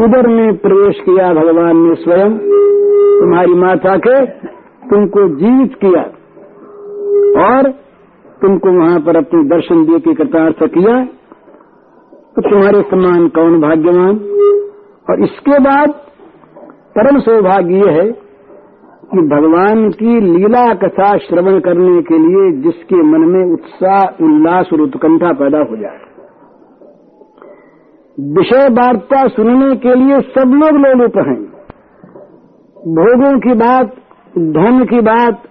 उधर 0.00 0.26
में 0.26 0.56
प्रवेश 0.56 1.00
किया 1.00 1.32
भगवान 1.34 1.76
ने 1.76 1.94
स्वयं, 1.94 2.38
तुम्हारी 3.20 3.54
माता 3.54 3.96
के, 3.96 4.26
तुमको 4.88 5.26
जीवित 5.36 5.74
किया 5.74 6.02
और 7.42 7.70
तुमको 8.42 8.72
वहाँ 8.78 9.00
पर 9.00 9.16
अपने 9.16 9.42
दर्शन 9.44 9.84
दे 9.84 9.98
के 9.98 10.14
कृतार्थ 10.14 10.64
किया। 10.74 11.04
तो 12.34 12.50
तुम्हारे 12.50 12.82
समान 12.82 13.28
कौन 13.28 13.60
भाग्यवान? 13.60 14.16
और 15.10 15.22
इसके 15.22 15.58
बाद 15.58 15.90
परम 16.96 17.18
सौभाग्य 17.18 17.74
ये 17.74 17.90
है 17.90 18.10
कि 19.14 19.18
भगवान 19.18 19.90
की 19.90 20.20
लीला 20.20 20.74
कथा 20.74 21.18
श्रवण 21.18 21.60
करने 21.60 22.02
के 22.02 22.18
लिए 22.18 22.62
जिसके 22.62 22.96
मन 22.96 23.20
में 23.20 23.52
उत्साह, 23.52 24.24
उल्लास 24.24 24.70
और 24.72 24.80
उत्कंठा 24.80 25.32
पैदा 25.32 25.58
हो 25.58 25.76
जाए। 25.76 25.98
विषय 28.20 28.68
वार्ता 28.68 29.28
सुनने 29.28 29.76
के 29.76 29.94
लिए 29.94 30.20
सब 30.20 30.48
लोग 30.48 30.80
लोलुप 30.80 31.16
हैं। 31.16 31.44
भोगों 32.94 33.40
की 33.40 33.54
बात, 33.54 33.86
धन 34.38 34.84
की 34.84 35.00
बात, 35.00 35.42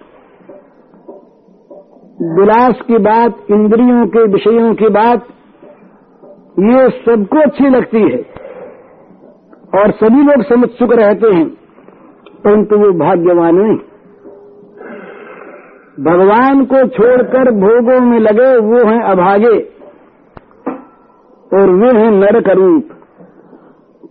विलास 2.38 2.80
की 2.88 2.98
बात, 2.98 3.36
इंद्रियों 3.50 4.06
के 4.06 4.22
विषयों 4.22 4.74
की 4.74 4.88
बात, 4.88 5.26
ये 6.58 6.90
सबको 6.90 7.40
अच्छी 7.40 7.64
लगती 7.64 8.00
है। 8.00 8.42
और 9.80 9.90
सभी 9.90 10.22
लोग 10.22 10.42
समझ 10.42 10.68
चुके 10.68 10.96
रहते 10.96 11.36
हैं। 11.36 11.61
परंतु 12.44 12.76
वो 12.76 12.92
भाग्यवान 12.92 13.54
नहीं 13.54 13.78
भगवान 16.00 16.64
को 16.64 16.88
छोड़कर 16.88 17.50
भोगों 17.50 18.00
में 18.00 18.20
लगे 18.20 18.58
वो 18.58 18.76
हैं 18.76 19.02
अभागे 19.02 19.68
और 21.54 21.70
वे 21.70 22.00
हैं 22.00 22.10
नरक 22.10 22.48
रूप। 22.48 22.88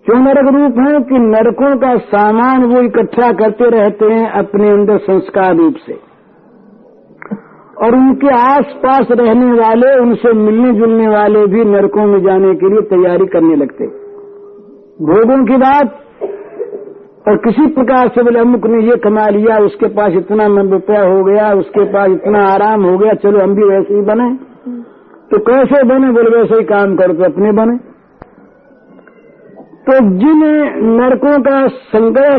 क्यों 0.06 0.22
नरक 0.22 0.54
रूप 0.54 0.88
है? 0.88 1.02
कि 1.02 1.20
नरकों 1.20 1.78
का 1.78 1.98
सामान 1.98 2.64
वो 2.64 2.82
इकट्ठा 2.82 3.32
करते 3.32 3.70
रहते 3.70 4.06
हैं 4.06 4.32
अपने 4.32 4.70
अंदर 4.70 4.98
संस्कार 4.98 5.56
रूप 5.56 5.76
से। 5.76 5.94
और 7.82 7.96
उनके 7.96 8.28
आसपास 8.28 9.08
रहने 9.12 9.46
वाले, 9.46 10.00
उनसे 10.00 10.34
मिलने 10.34 10.74
जुलने 10.74 11.08
वाले 11.08 11.48
भी 11.48 11.66
नरकों 11.66 12.06
में 12.06 12.24
जाने 12.24 12.56
के 12.56 12.70
लिए 12.70 12.82
तैयारी 12.82 13.26
करने 13.26 13.56
लगते। 13.56 13.88
भोगों 15.06 15.46
की 15.46 15.58
बात 15.58 16.01
और 17.28 17.36
किसी 17.38 17.66
प्रकार 17.68 18.08
से 18.08 18.24
बोले, 18.24 18.40
अमुक 18.40 18.66
ने 18.66 18.84
ये 18.84 18.96
कमा 18.98 19.28
लिया, 19.30 19.58
उसके 19.58 19.88
पास 19.88 20.12
इतना 20.12 20.46
रुपया 20.72 21.02
हो 21.02 21.24
गया, 21.24 21.54
उसके 21.54 21.84
पास 21.84 22.10
इतना 22.10 22.46
आराम 22.46 22.84
हो 22.84 22.98
गया, 22.98 23.14
चलो 23.14 23.40
हम 23.40 23.56
भी 23.56 23.64
वैसे 23.64 23.94
ही 23.94 24.02
बने। 24.02 24.30
तो 25.32 25.40
कैसे 25.40 25.84
बने? 25.84 26.12
बोले, 26.12 26.38
वैसे 26.38 26.56
ही 26.56 26.64
काम 26.64 26.96
करो 26.96 27.14
तो 27.14 27.24
अपने 27.24 27.52
बने। 27.52 27.78
तो 29.86 30.00
जिन 30.18 30.42
नरकों 31.02 31.42
का 31.42 31.68
संग्रह 31.68 32.38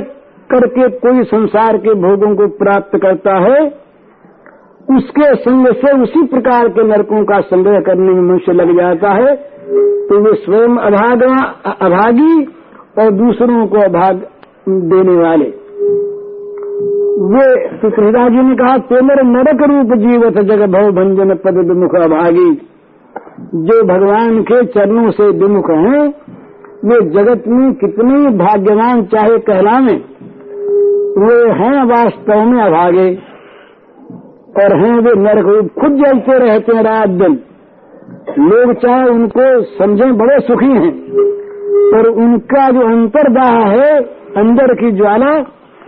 करके 0.51 0.89
कोई 0.89 1.23
संसार 1.23 1.77
के 1.77 1.95
भोगों 1.95 2.35
को 2.37 2.49
प्राप्त 2.49 2.99
करता 2.99 3.35
है, 3.35 3.83
उसके 4.97 5.35
संग 5.35 5.67
से 5.67 6.03
उसी 6.03 6.27
प्रकार 6.27 6.69
के 6.69 6.83
नरकों 6.83 7.25
का 7.25 7.41
संग्रह 7.41 7.81
करने 7.81 8.13
में 8.13 8.23
मनुष्य 8.23 8.53
लग 8.53 8.77
जाता 8.77 9.11
है। 9.11 9.35
तो 10.07 10.21
वे 10.21 10.35
स्वयं 10.35 10.77
अभाग, 10.77 11.23
अभागी 11.81 12.45
और 12.99 13.11
दूसरों 13.11 13.67
को 13.67 13.79
अभाग 13.79 14.27
देने 14.69 15.23
वाले। 15.23 15.45
वे 17.25 17.77
सुप्रदा 17.77 18.29
जी 18.29 18.43
ने 18.43 18.57
कहा 18.57 18.79
तेमर 18.79 19.23
नरक 19.23 19.63
रूप 19.63 19.99
जीवत 19.99 20.33
जग 20.33 20.61
भव 20.61 20.93
भंजन 20.93 21.35
पद 21.35 21.57
विमुख 21.69 21.95
अभागी। 21.95 22.69
जो 23.55 23.85
भगवान 23.85 24.43
के 24.43 24.65
चरणों 24.65 25.11
से 25.11 25.29
विमुख 25.29 25.71
हैं, 25.71 26.15
वे 26.85 27.11
जगत 27.11 27.45
में 27.49 27.75
कितने 27.75 28.31
भाग्यवान 28.31 29.03
चाहे 29.03 29.39
कहलावे, 29.39 29.95
वे 31.19 31.51
हैं 31.51 31.85
वास्तव 31.85 32.45
में 32.45 32.63
अभागे। 32.63 33.19
और 34.57 34.77
हैं 34.77 35.01
वे 35.01 35.23
नरक 35.23 35.47
रूप, 35.47 35.69
खुद 35.81 35.93
जलते 35.93 36.39
रहते 36.39 36.77
हैं 36.77 36.83
रात 36.83 37.09
दिन। 37.09 37.39
लोग 38.39 38.73
चाहे 38.73 39.09
उनको 39.09 39.63
समझे, 39.63 40.05
बड़े 40.05 40.41
सुखी 40.41 40.73
हैं, 40.73 40.93
पर 41.93 42.07
उनका 42.07 42.71
जो 42.71 42.81
अंतरदाह 42.81 43.51
है 43.51 44.22
अंदर 44.37 44.73
की 44.75 44.91
ज्वाला, 44.93 45.31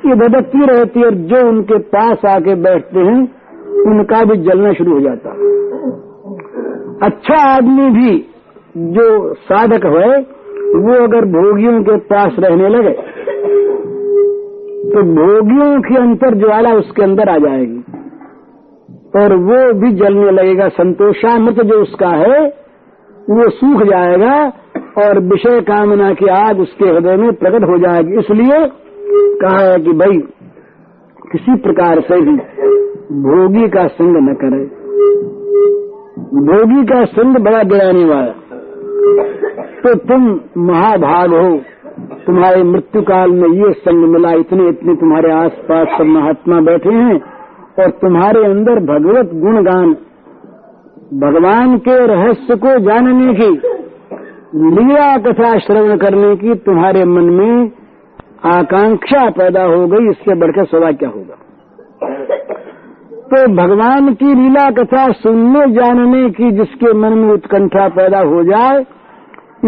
ये 0.07 0.15
भटकती 0.17 0.67
रहती 0.67 1.01
है 1.01 1.07
और 1.07 1.15
जो 1.29 1.39
उनके 1.49 1.79
पास 1.93 2.25
आके 2.27 2.55
बैठते 2.63 3.01
हैं, 3.01 3.21
उनका 3.85 4.23
भी 4.25 4.37
जलना 4.45 4.73
शुरू 4.73 4.95
हो 4.95 5.01
जाता 5.01 5.31
अच्छा 7.07 7.37
आदमी 7.47 7.89
भी 7.91 8.13
जो 8.93 9.07
साधक 9.43 9.85
है, 9.87 10.11
वो 10.79 10.95
अगर 11.05 11.25
भोगियों 11.33 11.83
के 11.83 11.97
पास 12.07 12.37
रहने 12.39 12.69
लगे 12.69 12.93
तो 14.91 15.03
भोगियों 15.13 15.71
की 15.83 15.97
अंतर 15.97 16.39
ज्वाला 16.39 16.73
उसके 16.75 17.03
अंदर 17.03 17.29
आ 17.29 17.37
जाएगी। 17.39 17.81
और 19.15 19.35
वो 19.41 19.61
भी 19.81 19.93
जलने 19.95 20.31
लगेगा, 20.33 20.69
संतोषामृत 20.69 21.61
जो 21.63 21.81
उसका 21.83 22.09
है, 22.09 22.41
वो 23.31 23.49
सूख 23.53 23.83
जाएगा 23.89 24.37
और 24.97 25.19
विषय 25.23 25.61
कामना 25.63 26.13
की 26.15 26.27
आग 26.33 26.61
उसके 26.61 26.89
हृदय 26.89 27.17
में 27.17 27.33
प्रकट 27.35 27.65
हो 27.65 27.79
जाएगी। 27.79 28.19
इसलिए 28.19 28.59
कहा 29.41 29.59
है 29.61 29.79
कि 29.79 29.93
भाई, 29.95 30.19
किसी 31.27 31.57
प्रकार 31.59 32.01
से 32.03 32.21
भी 32.21 32.37
भोगी 33.23 33.69
का 33.69 33.87
संग 33.89 34.17
न 34.21 34.35
करे। 34.35 34.65
भोगी 36.45 36.85
का 36.85 37.05
संग 37.13 37.37
बड़ा 37.45 37.63
गिराने 37.65 38.05
वाला 38.05 38.33
तो 39.83 39.95
तुम 40.05 40.23
महाभाग 40.65 41.35
हो। 41.35 41.49
तुम्हारे 42.27 42.63
मृत्यु 42.65 43.03
काल 43.03 43.31
में 43.33 43.49
ये 43.49 43.73
संग 43.81 44.09
मिला, 44.09 44.33
इतने 44.35 44.69
इतने 44.69 44.95
तुम्हारे 44.95 45.33
आसपास 45.33 45.99
सब 45.99 46.07
महात्मा 46.09 46.61
बैठे 46.63 46.95
हैं 46.95 47.21
और 47.79 47.91
तुम्हारे 47.99 48.45
अंदर 48.47 48.81
भगवत 48.87 49.35
गुणगान, 49.37 49.93
भगवान 51.21 51.77
के 51.79 51.97
रहस्य 52.07 52.57
को 52.57 52.79
जानने 52.81 53.35
की 53.35 53.51
लीला 54.55 55.17
कथा 55.17 55.59
श्रवण 55.59 55.97
करने 55.97 56.37
की 56.37 56.55
तुम्हारे 56.55 57.05
मन 57.05 57.25
में 57.25 57.71
आकांक्षा 58.45 59.31
पैदा 59.31 59.63
हो 59.63 59.87
गई, 59.87 60.11
इससे 60.11 60.35
बढ़कर 60.35 60.65
सवा 60.65 60.93
क्या 60.93 61.09
होगा? 61.09 61.35
तो 63.25 63.47
भगवान 63.55 64.15
की 64.15 64.35
लीला 64.35 64.71
कथा 64.71 65.13
सुनने, 65.13 65.73
जानने 65.73 66.31
की 66.31 66.51
जिसके 66.51 66.93
मन 66.93 67.13
में 67.13 67.33
उत्कंठा 67.33 67.89
पैदा 67.89 68.19
हो 68.19 68.43
जाए, 68.45 68.81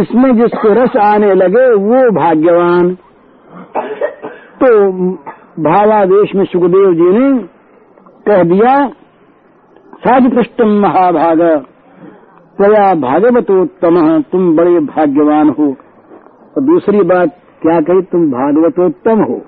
इसमें 0.03 0.37
जिसको 0.37 0.69
रस 0.69 0.97
आने 0.97 1.35
लगे, 1.35 1.75
वो 1.75 2.11
भाग्यवान। 2.11 2.95
तो 4.63 4.91
भावादेश 5.63 6.35
में 6.35 6.45
सुखदेव 6.45 6.95
जी 6.95 7.19
ने 7.19 7.39
कह 8.27 8.43
दिया, 8.43 8.89
साध 9.99 10.35
पृष्ठम 10.35 10.69
महाभाग। 10.69 11.65
तया 12.59 12.95
भागवतोत्तम, 12.95 14.23
तुम 14.23 14.57
बड़े 14.57 14.81
भाग्यवान 14.81 15.49
हो। 15.49 15.69
और 16.57 16.63
दूसरी 16.65 17.03
बात, 17.03 17.29
क्या 17.63 17.81
कही 17.81 18.03
तुम 18.03 18.27
भागवतोत्तम 18.31 19.23
हो? 19.23 19.41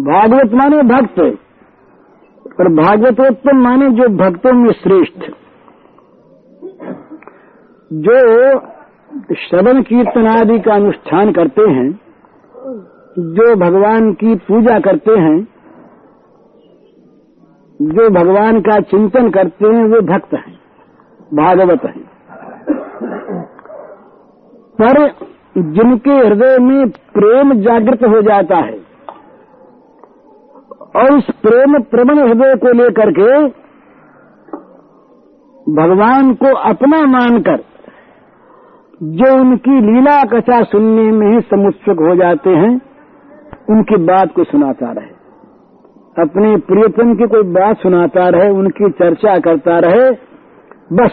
भागवत 0.00 0.54
माने 0.54 0.82
भक्त 0.82 1.20
और 2.60 2.68
भागवतोत्तम 2.68 3.56
माने 3.56 3.90
जो 3.90 4.08
भक्तों 4.08 4.52
में 4.52 4.72
श्रेष्ठ। 4.72 5.30
जो 7.92 8.58
श्रवण 9.34 9.82
कीर्तन 9.82 10.26
आदि 10.26 10.58
का 10.58 10.74
अनुष्ठान 10.74 11.32
करते 11.32 11.62
हैं, 11.62 12.00
जो 13.18 13.56
भगवान 13.56 14.12
की 14.12 14.34
पूजा 14.34 14.78
करते 14.78 15.12
हैं 15.12 15.48
जो 17.80 18.08
भगवान 18.10 18.60
का 18.60 18.78
चिंतन 18.80 19.28
करते 19.30 19.66
हैं, 19.66 19.84
वे 19.84 20.00
भक्त 20.00 20.34
हैं, 20.34 20.54
भागवत 21.34 21.84
हैं। 21.84 22.06
पर 24.78 24.98
जिनके 25.58 26.10
हृदय 26.10 26.58
में 26.58 26.88
प्रेम 26.88 27.52
जागृत 27.60 28.02
हो 28.04 28.20
जाता 28.22 28.56
है, 28.56 28.76
और 30.96 31.16
उस 31.16 31.30
प्रेम 31.42 31.78
प्रबल 31.82 32.22
हृदय 32.22 32.54
को 32.54 32.72
लेकर 32.72 33.10
के 33.10 33.30
भगवान 35.72 36.34
को 36.34 36.54
अपना 36.68 37.02
मानकर 37.06 37.64
जो 39.02 39.34
उनकी 39.40 39.80
लीला 39.80 40.22
कथा 40.24 40.62
सुनने 40.62 41.10
में 41.12 41.26
ही 41.26 41.40
समुत्सुक 41.40 41.98
हो 42.00 42.16
जाते 42.16 42.50
हैं, 42.50 42.72
उनकी 43.70 43.96
बात 43.96 44.32
को 44.32 44.44
सुनाता 44.44 44.92
रहे। 44.92 45.17
अपने 46.16 46.56
प्रियतम 46.56 47.14
की 47.14 47.26
कोई 47.26 47.42
बात 47.42 47.78
सुनाता 47.78 48.28
रहे, 48.28 48.50
उनकी 48.50 48.90
चर्चा 48.90 49.38
करता 49.38 49.78
रहे, 49.78 50.10
बस। 50.92 51.12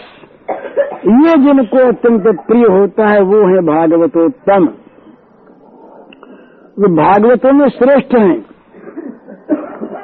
ये 1.07 1.37
जिनको 1.37 1.87
अत्यंत 1.87 2.23
प्रिय 2.47 2.65
होता 2.65 3.07
है, 3.07 3.21
वो 3.21 3.41
है 3.47 3.61
भागवतोत्तम। 3.61 4.65
वो 6.79 6.87
भागवतों 6.95 7.51
में 7.51 7.67
श्रेष्ठ 7.69 8.15
हैं। 8.15 8.45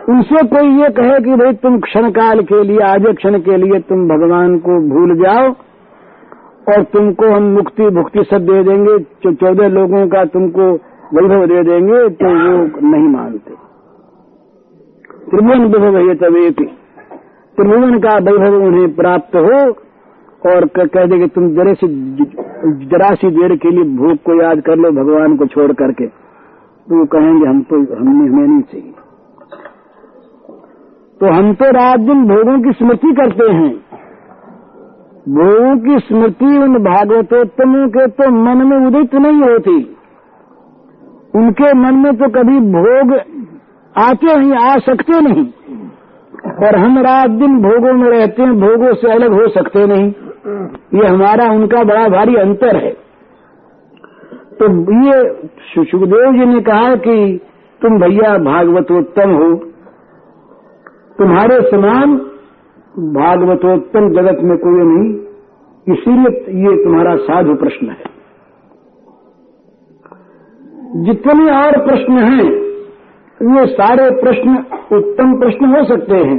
उनसे 0.09 0.47
कोई 0.47 0.69
ये 0.81 0.89
कहे 0.89 1.19
कि 1.19 1.35
भाई 1.35 1.53
तुम 1.53 1.79
क्षण 1.79 2.09
काल 2.09 2.41
के 2.41 2.63
लिए, 2.63 2.79
आज 2.79 3.05
क्षण 3.17 3.39
के 3.39 3.57
लिए 3.57 3.79
तुम 3.79 4.07
भगवान 4.07 4.57
को 4.59 4.77
भूल 4.89 5.15
जाओ, 5.23 5.49
और 6.69 6.83
तुमको 6.83 7.31
हम 7.31 7.43
मुक्ति 7.43 7.89
भुक्ति 7.89 8.23
सब 8.23 8.45
दे 8.45 8.63
देंगे 8.63 8.99
चौदह 9.33 9.67
लोगों 9.67 10.07
का 10.07 10.23
तुमको 10.25 10.71
वैभव 11.13 11.45
दे 11.45 11.63
देंगे 11.63 12.09
तो 12.09 12.25
वो 12.25 12.89
नहीं 12.89 13.07
मानते। 13.07 13.61
त्रिभुवन 15.32 15.65
विभव 15.65 16.13
तवेपी 16.13 16.65
त्रिभुवन 17.57 17.99
का 17.99 18.15
वैभव 18.17 18.55
उन्हें 18.63 18.95
प्राप्त 18.95 19.36
हो 19.36 19.59
और 20.51 20.65
कह 20.77 21.05
दे 21.05 21.19
कि 21.19 21.27
तुम 21.27 21.47
जरा 21.55 21.73
सी 21.73 21.88
जरा 22.86 23.13
सी 23.13 23.29
देर 23.29 23.55
के 23.55 23.71
लिए 23.71 23.84
भूख 23.97 24.17
को 24.17 24.41
याद 24.41 24.61
कर 24.61 24.75
लो 24.75 24.91
भगवान 24.91 25.38
को 25.38 25.45
छोड़ 25.45 25.71
करके। 25.71 26.07
तो 26.07 27.05
कहेंगे, 27.05 27.45
हम 27.45 27.61
तो 27.61 27.75
हमें 27.75 28.29
हमें 28.29 28.47
नहीं 28.47 28.61
चाहिए। 28.61 28.93
तो 31.21 31.34
हम 31.34 31.53
तो 31.53 31.71
रात 31.71 31.99
दिन 31.99 32.23
भोगों 32.25 32.61
की 32.61 32.71
स्मृति 32.71 33.13
करते 33.13 33.51
हैं। 33.51 33.73
भोगों 35.29 35.77
की 35.77 35.99
स्मृति 35.99 36.57
उन 36.57 36.77
भागवतोत्तमों 36.84 37.88
के 37.88 38.07
तो 38.07 38.29
मन 38.32 38.67
में 38.67 38.77
उदित 38.88 39.15
नहीं 39.15 39.41
होती। 39.41 39.77
उनके 41.36 41.73
मन 41.73 41.95
में 41.95 42.15
तो 42.15 42.29
कभी 42.29 42.59
भोग 42.71 43.13
आते 43.97 44.37
नहीं 44.37 44.53
आ 44.53 44.77
सकते 44.77 45.21
नहीं। 45.21 45.45
और 46.67 46.75
हम 46.75 46.99
रात 46.99 47.29
दिन 47.29 47.61
भोगों 47.61 47.93
में 47.93 48.09
रहते 48.09 48.41
हैं, 48.41 48.59
भोगों 48.59 48.93
से 48.93 49.11
अलग 49.11 49.31
हो 49.33 49.47
सकते 49.47 49.85
नहीं। 49.85 50.13
ये 51.01 51.07
हमारा, 51.07 51.51
उनका 51.51 51.83
बड़ा 51.83 52.09
भारी 52.09 52.35
अंतर 52.35 52.75
है। 52.75 52.91
तो 54.59 54.65
ये 55.05 55.33
सुखदेव 55.85 56.33
जी 56.33 56.45
ने 56.45 56.61
कहा 56.61 56.95
कि 56.95 57.39
तुम 57.81 57.99
भैया 57.99 58.37
भागवतोत्तम 58.37 59.31
हो। 59.31 59.55
तुम्हारे 61.17 61.71
समान 61.71 62.15
भागवतोत्तम 62.97 64.09
जगत 64.09 64.37
में 64.43 64.57
कोई 64.57 64.85
नहीं। 64.85 65.19
इसीलिए 65.93 66.69
ये 66.69 66.83
तुम्हारा 66.83 67.15
साधु 67.15 67.55
प्रश्न 67.55 67.87
है। 67.87 68.11
जितने 71.03 71.51
और 71.51 71.85
प्रश्न 71.85 72.13
हैं 72.13 72.70
ये 73.41 73.65
सारे 73.65 74.09
प्रश्न 74.21 74.55
उत्तम 74.97 75.39
प्रश्न 75.39 75.65
हो 75.65 75.83
सकते 75.83 76.15
हैं। 76.15 76.37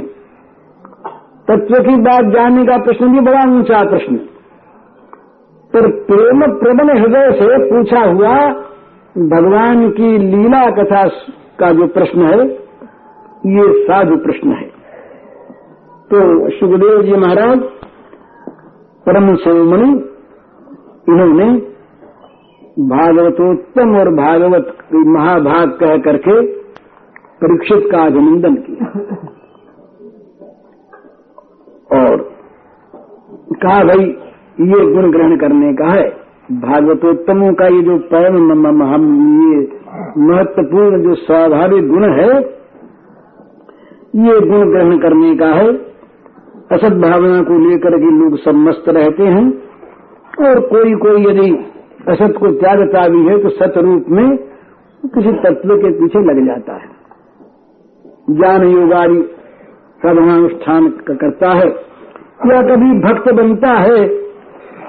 तत्व 1.47 1.75
की 1.83 1.95
बात 1.95 2.25
जानने 2.25 2.65
का 2.65 2.77
प्रश्न 2.77 3.07
भी 3.11 3.19
बड़ा 3.19 3.41
ऊँचा 3.55 3.89
प्रश्न। 3.89 4.15
पर 5.73 5.87
प्रेम, 6.03 6.41
प्रबल 6.41 6.97
हृदय 6.99 7.31
से 7.31 7.57
पूछा 7.69 7.99
हुआ 7.99 8.37
भगवान 9.17 9.89
की 9.89 10.17
लीला 10.17 10.65
कथा 10.71 11.07
का 11.59 11.71
जो 11.71 11.87
प्रश्न 11.87 12.21
है, 12.21 12.47
ये 13.47 13.83
साधु 13.83 14.17
प्रश्न 14.17 14.49
है। 14.49 14.67
तो 16.09 16.49
सुखदेव 16.49 17.01
जी 17.01 17.11
महाराज, 17.11 17.59
परम 19.05 19.35
शिवमणि 19.35 19.91
इन्होंने 21.09 21.53
भागवतोत्तम 22.89 23.95
और 23.95 24.09
भागवत 24.09 24.77
महाभाग 24.93 25.69
कह 25.69 25.97
करके 25.97 26.62
परीक्षित 27.43 27.89
का 27.91 28.05
अभिनंदन 28.05 28.55
किया। 28.55 28.87
और 31.93 32.17
कहा, 33.63 33.83
भाई, 33.83 34.05
ये 34.61 34.85
गुण 34.93 35.11
ग्रहण 35.11 35.37
करने 35.37 35.73
का 35.73 35.91
है। 35.91 36.09
भागवतोत्तमों 36.51 37.53
का 37.53 37.67
ये 37.67 37.81
जो 37.81 37.97
परम 38.13 38.83
हम, 38.83 39.05
ये 39.43 39.59
महत्वपूर्ण 40.17 41.01
जो 41.01 41.13
स्वाभाविक 41.15 41.87
गुण 41.89 42.03
है, 42.11 42.29
ये 44.17 44.39
गुण 44.39 44.71
ग्रहण 44.71 44.97
करने 44.97 45.35
का 45.37 45.47
है। 45.47 45.67
असत 46.71 46.95
भावना 46.97 47.41
को 47.41 47.57
लेकर 47.59 47.97
के 47.97 48.11
लोग 48.11 48.37
सब 48.39 48.55
मस्त 48.59 48.89
रहते 48.89 49.23
हैं। 49.25 49.45
और 50.41 50.59
कोई 50.67 50.93
कोई 50.95 51.23
यदि 51.23 51.49
असत 52.07 52.37
को 52.39 52.51
त्यागता 52.51 53.07
भी 53.07 53.25
है 53.25 53.37
तो 53.43 53.49
सत 53.49 53.77
रूप 53.77 54.05
में 54.09 54.37
किसी 55.05 55.31
तत्व 55.43 55.75
के 55.77 55.91
पीछे 55.91 56.23
लग 56.23 56.45
जाता 56.45 56.73
है। 56.73 56.92
ज्ञान 58.29 58.67
योगारी 58.67 59.21
साधनानुष्ठान 59.97 60.89
करता 60.89 61.49
है। 61.49 61.67
या 62.45 62.61
कभी 62.61 62.99
भक्त 62.99 63.33
बनता 63.33 63.69
है 63.69 64.07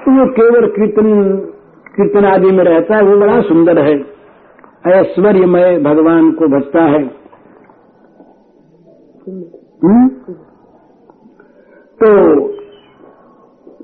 तो 0.05 0.11
वो 0.11 0.31
केवल 0.31 0.67
कीर्तन 0.67 1.35
कीर्तन 1.97 2.25
आदि 2.25 2.51
में 2.51 2.63
रहता 2.63 2.95
है, 2.95 3.03
वो 3.03 3.17
बड़ा 3.17 3.41
सुंदर 3.41 3.79
है। 3.79 4.05
ऐश्वर्यमय 4.87 5.79
भगवान 5.79 6.31
को 6.31 6.47
भजता 6.47 6.81
है। 6.81 7.03
हुँ? 9.83 10.09
तो 12.03 12.39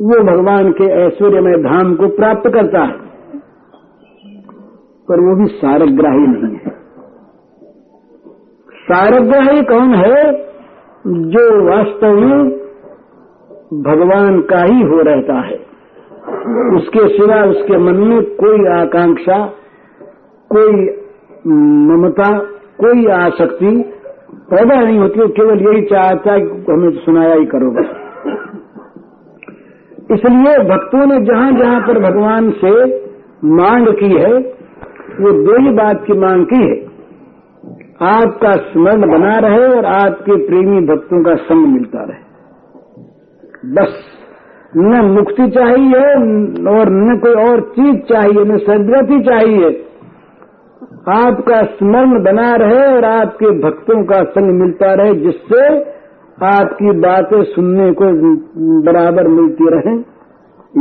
वो 0.02 0.24
भगवान 0.24 0.72
के 0.72 0.84
ऐश्वर्यमय 0.84 1.58
धाम 1.58 1.95
को 1.95 2.08
प्राप्त 2.08 2.49
करता 2.49 2.84
है। 2.84 2.93
पर 5.10 5.20
वो 5.20 5.36
भी 5.36 5.45
सारग्राही 5.45 6.28
नहीं 6.28 6.56
है। 6.56 6.70
सारग्राही 8.92 9.64
कौन 9.64 9.94
है? 9.94 10.34
जो 11.08 11.70
वास्तव 11.70 12.14
में 12.14 12.50
भगवान 13.84 14.42
का 14.42 14.64
ही 14.64 14.82
हो 14.82 15.02
रहता 15.02 15.34
है। 15.34 15.72
उसके 16.78 17.08
सिवा 17.08 17.44
उसके 17.44 17.78
मन 17.78 17.96
में 17.96 18.22
कोई 18.22 18.68
आकांक्षा, 18.68 19.46
कोई 20.50 20.72
ममता, 21.48 22.38
कोई 22.80 23.08
आसक्ति 23.08 23.94
पैदा 24.34 24.82
नहीं 24.82 25.00
होती 25.00 25.28
केवल 25.28 25.60
यही 25.60 25.82
चाहता 25.82 26.34
है 26.34 26.42
कि 26.42 26.72
हमें 26.72 26.92
सुनाया 26.92 27.36
ही 27.36 27.46
करो 27.46 27.72
बस। 27.72 27.86
इसलिए 30.12 30.58
भक्तों 30.58 31.06
ने 31.06 31.26
जहाँ 31.26 31.52
जहाँ 31.52 31.82
पर 31.82 32.00
भगवान 32.00 32.52
से 32.52 33.06
मांग 33.46 33.88
की 33.88 34.18
है, 34.18 34.34
वो 35.20 35.32
दो 35.32 35.62
ही 35.62 35.70
बात 35.70 36.04
की 36.08 36.14
मांग 36.14 36.46
की 36.46 36.70
है। 36.70 36.91
आपका 38.04 38.56
स्मरण 38.56 39.02
बना 39.12 39.38
रहे 39.38 39.78
और 39.78 39.86
आपके 39.86 40.36
प्रेमी 40.47 40.88
भक्तों 40.88 41.24
का 41.24 41.36
संग 41.36 41.68
मिलता 41.68 42.04
रहे। 42.04 42.32
बस, 43.74 43.93
न 44.78 45.06
मुक्ति 45.06 45.49
चाहिए 45.49 46.06
और 46.72 46.89
न 46.89 47.18
कोई 47.18 47.34
और 47.34 47.62
चीज़ 47.62 47.97
चाहिए, 47.97 48.43
न 48.45 48.58
सदगति 48.58 49.20
चाहिए। 49.20 49.88
आपका 51.10 51.64
स्मरण 51.64 52.24
बना 52.24 52.56
रहे 52.56 52.95
और 52.95 53.06
आपके 53.06 53.49
भक्तों 53.60 54.04
का 54.04 54.24
संग 54.24 54.62
मिलता 54.62 54.93
रहे, 54.93 55.16
जिससे 55.16 55.66
आपकी 56.45 56.91
बातें 56.99 57.43
सुनने 57.43 57.91
को 57.91 58.06
बराबर 58.82 59.28
मिलती 59.28 59.70
रहे। 59.70 59.95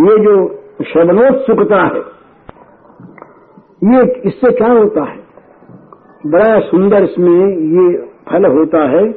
ये 0.09 0.18
जो 0.25 0.62
श्रवणोत्सुकता 0.85 1.83
है, 1.87 2.03
ये 3.95 4.21
इससे 4.25 4.53
क्या 4.53 4.73
होता 4.73 5.05
है? 5.05 5.20
बड़ा 6.27 6.59
सुंदर 6.59 7.05
इसमें 7.05 7.47
ये 7.57 7.97
फल 7.99 8.47
होता 8.47 8.79
है 8.79 9.12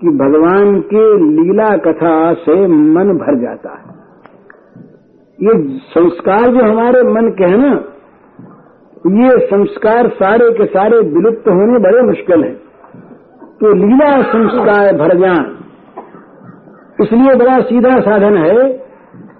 कि 0.00 0.08
भगवान 0.08 0.80
के 0.80 1.18
लीला 1.18 1.76
कथा 1.76 2.34
से 2.34 2.66
मन 2.66 3.04
भर 3.04 3.40
जाता 3.40 3.70
है। 3.70 3.96
ये 5.42 5.78
संस्कार 5.78 6.42
जो 6.42 6.64
हमारे 6.64 7.02
मन 7.02 7.34
के 7.38 7.44
हैं 7.44 7.58
ना, 7.58 7.84
ये 9.22 9.46
संस्कार 9.46 10.08
सारे 10.08 10.50
के 10.50 10.66
सारे 10.66 10.98
विलुप्त 10.98 11.48
होने 11.48 11.78
बड़े 11.78 12.02
मुश्किल 12.02 12.44
हैं। 12.44 12.54
तो 13.60 13.74
लीला 13.74 14.22
संस्कार 14.22 14.96
भर 14.96 15.16
जान। 15.16 15.56
इसलिए 17.02 17.34
बड़ा 17.34 17.60
सीधा 17.60 18.00
साधन 18.00 18.36
है 18.36 18.68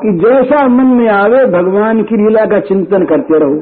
कि 0.02 0.18
जैसा 0.24 0.68
मन 0.68 0.86
में 0.86 1.08
आवे, 1.08 1.46
भगवान 1.46 2.02
की 2.02 2.16
लीला 2.16 2.44
का 2.46 2.60
चिंतन 2.60 3.04
करते 3.04 3.38
रहो। 3.38 3.60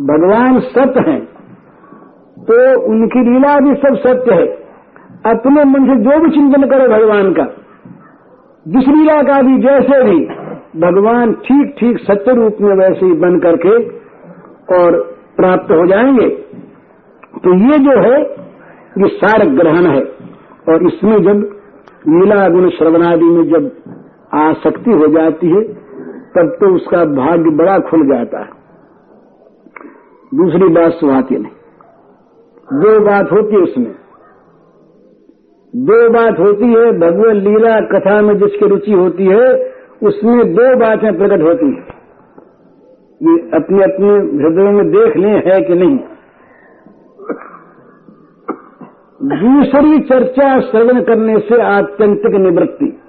भगवान 0.00 0.60
सत्य 0.60 1.10
हैं। 1.10 1.35
तो 2.48 2.80
उनकी 2.80 3.20
लीला 3.20 3.58
भी 3.60 3.74
सब 3.74 3.94
सत्य 3.96 4.34
है। 4.34 4.46
अपने 5.32 5.64
मन 5.64 5.84
से 5.86 5.96
जो 6.02 6.18
भी 6.20 6.30
चिंतन 6.30 6.62
करो 6.62 6.88
भगवान 6.88 7.32
का। 7.32 7.44
जिस 8.68 8.88
लीला 8.88 9.22
का 9.22 9.42
भी 9.42 9.58
जैसे 9.58 10.02
भी, 10.02 10.24
भगवान 10.80 11.32
ठीक 11.32 11.74
ठीक 11.78 11.98
सत्य 11.98 12.32
रूप 12.34 12.56
में 12.60 12.74
वैसे 12.76 13.06
ही 13.06 13.12
बन 13.12 13.38
करके 13.38 13.74
और 14.76 14.96
प्राप्त 15.36 15.72
हो 15.72 15.86
जाएँगे 15.86 16.28
तो 17.36 17.54
ये 17.54 17.78
जो 17.78 17.98
है, 18.00 18.22
ये 18.98 19.08
सार 19.08 19.46
ग्रहण 19.46 19.86
है। 19.86 20.02
और 20.68 20.86
इसमें 20.86 21.22
जब 21.22 21.38
लीला 22.08 22.48
गुण 22.48 22.68
श्रवणादि 22.68 23.24
में 23.24 23.44
जब 23.44 23.70
आसक्ति 24.34 24.90
हो 24.90 25.06
जाती 25.06 25.50
है, 25.50 25.62
तब 26.34 26.56
तो 26.60 26.74
उसका 26.74 27.04
भाग्य 27.04 27.50
बड़ा 27.50 27.78
खुल 27.78 28.06
जाता 28.08 28.40
है। 28.40 28.48
दूसरी 30.34 30.68
बात 30.68 30.92
सुहाती 30.92 31.34
नहीं। 31.34 31.52
दो 32.72 33.00
बात 33.00 33.32
होती 33.32 33.56
है 33.56 33.62
उसमें। 33.62 33.94
दो 35.76 36.10
बात 36.10 36.38
होती 36.38 36.64
है 36.64 36.98
भगवत 36.98 37.34
लीला 37.34 37.80
कथा 37.80 38.22
में 38.22 38.38
जिसकी 38.38 38.66
रुचि 38.66 38.92
होती 38.92 39.26
है, 39.26 39.72
उसमें 40.02 40.54
दो 40.54 40.76
बातें 40.76 41.18
प्रकट 41.18 41.42
होती 41.42 41.66
हैं। 41.66 41.88
ये 43.22 43.50
अपने 43.56 43.82
अपने 43.82 44.08
हृदयों 44.42 44.72
में 44.72 44.90
देख 44.90 45.16
लें, 45.16 45.42
है 45.46 45.62
कि 45.62 45.74
नहीं? 45.74 45.98
दूसरी 49.22 50.00
चर्चा 50.00 50.60
श्रवण 50.60 51.02
करने 51.02 51.38
से 51.38 51.62
आत्यंतिक 51.62 52.34
निवृत्ति। 52.34 53.00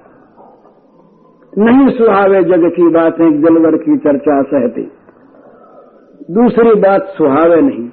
नहीं 1.57 1.87
सुहावे 1.87 2.43
जग 2.43 2.71
की 2.75 2.89
बातें, 2.89 3.41
जलवर 3.41 3.77
की 3.77 3.97
चर्चा 3.97 4.41
सहती। 4.41 4.91
दूसरी 6.31 6.75
बात 6.75 7.01
सुहावे 7.01 7.61
नहीं। 7.61 7.89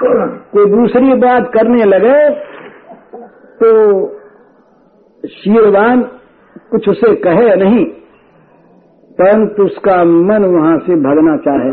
कोई 0.00 0.66
दूसरी 0.70 1.14
बात 1.20 1.50
करने 1.54 1.84
लगे 1.84 2.18
तो 3.60 3.70
शीरवान 5.24 6.02
कुछ 6.70 6.88
उसे 6.88 7.14
कहे 7.16 7.54
नहीं, 7.56 7.84
परंतु 9.18 9.64
उसका 9.64 9.96
मन 10.04 10.44
वहाँ 10.46 10.76
से 10.78 10.96
भगना 11.02 11.36
चाहे। 11.46 11.72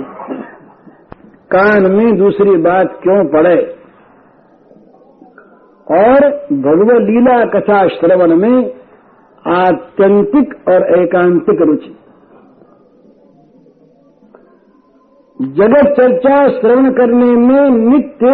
कान 1.51 1.91
में 1.91 2.17
दूसरी 2.17 2.55
बात 2.61 2.99
क्यों 3.03 3.17
पड़े? 3.33 3.55
और 5.87 6.27
भगवत 6.61 7.01
लीला 7.01 7.37
कथा 7.49 7.87
श्रवण 7.89 8.35
में 8.35 8.57
आत्यंतिक 9.45 10.55
और 10.69 10.87
एकांतिक 10.93 11.61
रुचि। 11.61 11.95
जगत 15.39 15.87
चर्चा 15.93 16.35
श्रवण 16.49 16.91
करने 16.91 17.25
में 17.37 17.69
नित्य 17.69 18.27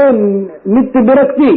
नित्य 0.68 1.02
विरक्ति 1.02 1.54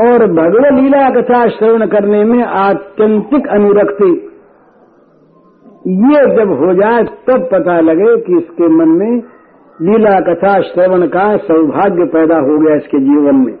और 0.00 0.24
भगवत 0.32 0.72
लीला 0.72 1.08
कथा 1.10 1.40
श्रवण 1.48 1.86
करने 1.86 2.22
में 2.24 2.42
आत्यंतिक 2.42 3.48
अनुरक्ति। 3.48 4.10
ये 6.02 6.22
जब 6.36 6.52
हो 6.60 6.74
जाए, 6.74 7.02
तब 7.02 7.48
पता 7.52 7.80
लगे 7.80 8.16
कि 8.20 8.36
इसके 8.36 8.68
मन 8.68 8.92
में 8.98 9.22
लीला 9.78 10.14
कथा 10.20 10.52
श्रवण 10.60 11.06
का 11.06 11.26
सौभाग्य 11.46 12.04
पैदा 12.12 12.38
हो 12.40 12.58
गया 12.58 12.76
इसके 12.76 13.00
जीवन 13.00 13.36
में। 13.36 13.54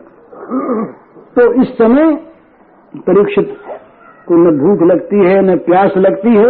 तो 1.36 1.48
इस 1.62 1.74
समय 1.78 2.14
परीक्षित 3.08 3.56
को 4.28 4.36
न 4.36 4.56
भूख 4.58 4.86
लगती 4.90 5.26
है, 5.26 5.42
न 5.42 5.58
प्यास 5.66 5.96
लगती 5.96 6.36
है 6.36 6.48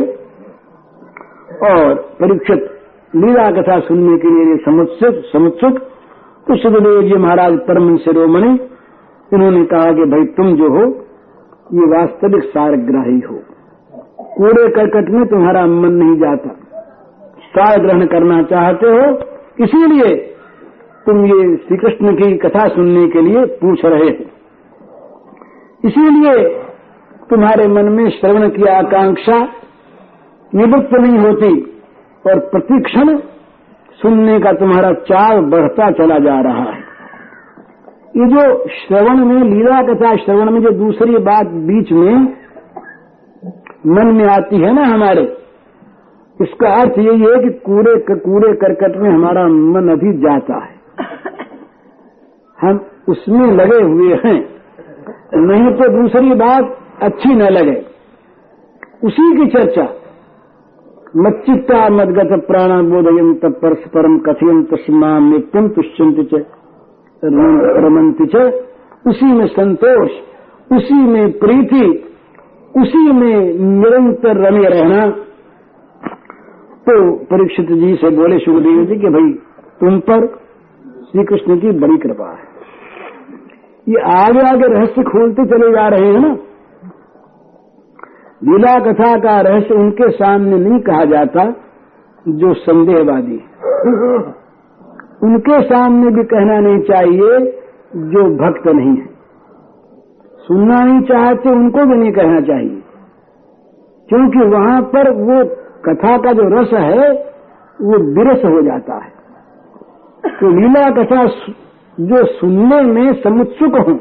और 1.71 1.95
परीक्षित 2.21 2.69
लीला 3.17 3.51
कथा 3.51 3.81
सुनने 3.81 4.19
के 4.19 4.29
लिए 4.29 4.57
समुत्सुक 4.57 5.15
समुत्सुक। 5.33 5.79
तो 6.47 6.57
सुखदेव 6.57 7.03
जी 7.03 7.15
महाराज 7.15 7.59
परम 7.59 7.97
शिरोमणि 7.97 8.59
इन्होंने 9.35 9.65
कहा 9.65 9.93
कि 9.93 10.05
भाई 10.05 10.25
तुम 10.25 10.57
जो 10.57 10.69
हो, 10.69 10.85
ये 11.73 11.87
वास्तविक 11.87 12.45
सारग्राही 12.45 13.21
हो। 13.21 13.43
कूड़े 14.37 14.69
करकट 14.69 15.11
में 15.11 15.27
तुम्हारा 15.27 15.67
मन 15.67 15.93
नहीं 15.93 16.17
जाता। 16.19 16.49
सार 17.43 17.81
ग्रहण 17.81 18.07
करना 18.07 18.43
चाहते 18.43 18.87
हो, 18.87 19.19
इसीलिए 19.65 20.17
तुम 21.07 21.27
ये 21.27 21.57
श्री 21.57 21.77
कृष्ण 21.77 22.15
की 22.15 22.37
कथा 22.37 22.69
सुनने 22.69 23.09
के 23.09 23.21
लिए 23.21 23.45
पूछ 23.45 23.85
रहे 23.85 24.11
हो। 24.11 24.25
इसीलिए 25.85 26.49
तुम्हारे 27.31 27.69
मन 27.69 27.85
में 27.85 28.11
श्रवण 28.11 28.49
की 28.49 28.65
आकांक्षा 28.65 29.49
निवृत्त 30.55 30.95
नहीं 30.95 31.19
होती। 31.19 31.72
और 32.27 32.39
प्रतिक्षण 32.39 33.19
सुनने 34.03 34.39
का 34.41 34.53
तुम्हारा 34.53 34.93
चाव 34.93 35.43
बढ़ता 35.43 35.91
चला 35.91 36.19
जा 36.19 36.41
रहा 36.41 36.63
है। 36.63 36.93
ये 38.17 38.27
जो 38.27 38.69
श्रवण 38.69 39.25
में, 39.25 39.43
लीला 39.43 39.83
कथा 39.83 40.17
श्रवण 40.17 40.51
में 40.51 40.61
जो 40.63 40.71
दूसरी 40.71 41.19
बात 41.19 41.47
बीच 41.47 41.93
में 41.93 42.37
मन 43.87 44.07
में 44.07 44.25
आती 44.25 44.57
है 44.57 44.75
ना 44.75 44.85
हमारे, 44.85 45.23
इसका 46.41 46.69
अर्थ 46.81 46.99
यही 46.99 47.21
है 47.21 47.43
कि 47.43 47.51
कूड़े 47.51 47.95
कूड़े 48.17 48.53
करकट 48.53 48.97
में 48.97 49.11
हमारा 49.11 49.47
मन 49.47 49.89
अभी 49.89 50.13
जाता 50.19 50.65
है। 50.65 50.83
हम 52.59 52.85
उसमें 53.09 53.47
लगे 53.47 53.83
हुए 53.83 54.15
हैं। 54.15 54.39
नहीं 55.37 55.73
तो 55.73 55.89
दूसरी 56.03 56.35
बात 56.35 56.79
अच्छी 57.03 57.35
न 57.35 57.43
लगे। 57.43 57.87
उसी 59.05 59.37
की 59.37 59.47
चर्चा 59.47 59.89
मच्चित्ता 61.17 61.89
मदगत 61.89 62.47
प्राणाबोधयंत 62.47 63.41
परस्परम 63.45 64.19
कथयंत 64.19 64.75
स्मा 64.75 65.19
नित्यम 65.19 65.69
तुष्यंत 65.69 66.47
रमंत 67.85 68.17
च 68.37 68.37
उसी 69.09 69.27
में 69.27 69.47
संतोष, 69.47 70.11
उसी 70.73 70.95
में 70.95 71.33
प्रीति, 71.33 72.05
उसी 72.77 73.13
में 73.13 73.59
निरंतर 73.59 74.37
रमे 74.37 74.69
रहना। 74.69 75.11
तो 76.89 77.17
परीक्षित 77.17 77.67
जी 77.67 77.95
से 77.95 78.11
बोले 78.11 78.39
सुखदेव 78.39 78.85
जी 78.85 78.97
कि 78.97 79.09
भाई, 79.09 79.33
तुम 79.81 79.99
पर 79.99 80.27
श्री 81.11 81.25
कृष्ण 81.25 81.61
की 81.61 81.71
बड़ी 81.71 81.97
कृपा 81.97 82.31
है। 82.31 82.53
ये 83.89 84.01
आगे 84.01 84.41
आगे 84.41 84.67
रहस्य 84.67 85.03
खोलते 85.03 85.47
चले 85.47 85.73
जा 85.73 85.89
रहे 85.89 86.13
हैं 86.13 86.21
ना? 86.21 86.37
लीला 88.43 88.79
कथा 88.79 89.17
का 89.19 89.41
रहस्य 89.41 89.75
उनके 89.75 90.11
सामने 90.11 90.59
नहीं 90.59 90.81
कहा 90.81 91.05
जाता 91.05 91.45
जो 92.29 92.55
संदेहवादी 92.55 93.41
उनके 95.25 95.61
सामने 95.63 96.11
भी 96.11 96.25
कहना 96.25 96.59
नहीं 96.61 96.79
चाहिए 96.81 97.59
जो 98.13 98.23
भक्त 98.37 98.69
नहीं 98.69 98.97
है। 98.97 99.07
सुनना 100.39 100.85
नहीं 100.85 101.01
चाहते 101.01 101.51
उनको 101.51 101.85
भी 101.85 101.97
नहीं 101.97 102.13
कहना 102.13 102.41
चाहिए। 102.41 102.83
क्योंकि 104.09 104.39
वहाँ 104.39 104.83
पर 104.83 105.11
वो 105.11 105.45
कथा 105.87 106.17
का 106.19 106.33
जो 106.33 106.49
रस 106.55 106.73
है 106.73 107.13
वो 107.83 107.99
विरस 108.15 108.45
हो 108.45 108.63
जाता 108.63 108.95
है। 108.95 109.13
तो 110.41 110.51
लीला 110.51 110.91
कथा 110.91 111.27
जो 112.01 112.25
सुनने 112.25 112.81
में 112.81 113.13
समुत्सुक 113.23 113.77
हो 113.89 113.99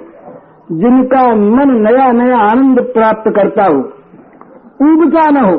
जिनका 0.72 1.36
मन 1.36 1.72
नया 1.72 2.12
नया 2.12 2.38
आनंद 2.38 2.80
प्राप्त 2.80 3.32
करता 3.36 3.64
हो 3.66 3.82
उबता 4.82 5.30
न 5.30 5.38
हो, 5.38 5.58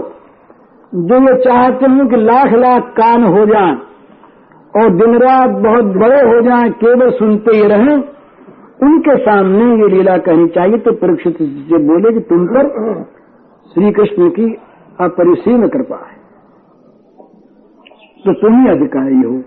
जो 0.92 1.18
ये 1.20 1.42
चाहते 1.42 1.86
हो 1.86 2.08
कि 2.08 2.16
लाख 2.16 2.52
लाख 2.52 2.82
कान 2.82 3.24
हो 3.24 3.44
जाएँ 3.46 3.76
और 4.74 4.90
दिन 4.90 5.14
रात 5.16 5.50
बहुत 5.50 5.84
बड़े 5.84 6.20
हो 6.20 6.40
जाएँ, 6.40 6.70
केवल 6.70 7.10
सुनते 7.10 7.56
ही 7.56 7.62
रहें, 7.62 7.96
उनके 8.82 9.16
सामने 9.16 9.82
ये 9.82 9.88
लीला 9.88 10.16
कहनी 10.18 10.48
चाहिए। 10.48 10.78
तो 10.78 10.92
परीक्षित 10.92 11.36
से 11.42 11.78
बोले 11.78 12.12
कि 12.12 12.20
तुम 12.20 12.46
पर 12.46 12.68
श्री 13.74 13.92
कृष्ण 13.92 14.28
की 14.30 14.44
अपरिसीम 15.00 15.68
कृपा 15.68 15.96
है। 15.96 16.16
तो 18.24 18.32
तुम 18.32 18.62
ही 18.62 18.68
अधिकारी 18.68 19.22
हो। 19.22 19.42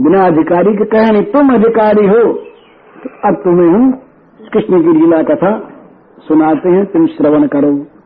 बिना 0.00 0.26
अधिकारी 0.26 0.76
के 0.76 0.84
कहे 0.84 1.10
नहीं, 1.10 1.22
तुम 1.22 1.54
अधिकारी 1.54 2.06
हो। 2.06 2.32
तो 2.96 3.28
अब 3.28 3.34
तुम्हें 3.44 3.68
हम 3.68 3.92
कृष्ण 4.52 4.82
की 4.82 4.92
लीला 4.92 5.22
कथा 5.22 5.70
सुनाते 6.20 6.68
हैं, 6.68 6.86
तुम 6.86 7.06
श्रवण 7.06 7.46
करो। 7.46 7.97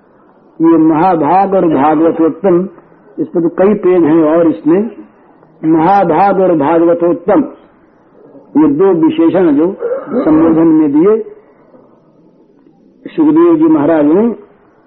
ये 0.62 0.78
महाभाग 0.80 1.54
और 1.54 1.66
भागवतोत्तम 1.68 2.58
इस 3.18 3.28
पर 3.28 3.40
तो 3.40 3.48
कई 3.56 3.74
पेज 3.78 4.04
हैं 4.04 4.22
और 4.26 4.48
इसमें, 4.48 4.80
महाभाग 5.70 6.40
और 6.40 6.52
भागवतोत्तम, 6.58 7.42
ये 8.56 8.68
दो 8.74 8.92
विशेषण 9.00 9.50
जो 9.56 9.66
संबोधन 10.20 10.72
में 10.72 10.88
दिए। 10.92 11.16
सुखदेव 13.06 13.56
जी 13.56 13.72
महाराज 13.72 14.04
ने 14.06 14.24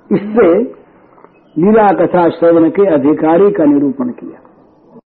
इससे 0.10 0.48
लीला 1.56 1.92
कथा 1.96 2.28
श्रवण 2.30 2.70
के 2.70 2.86
अधिकारी 2.94 3.52
का 3.52 3.66
निरूपण 3.66 4.10
किया। 4.14 4.40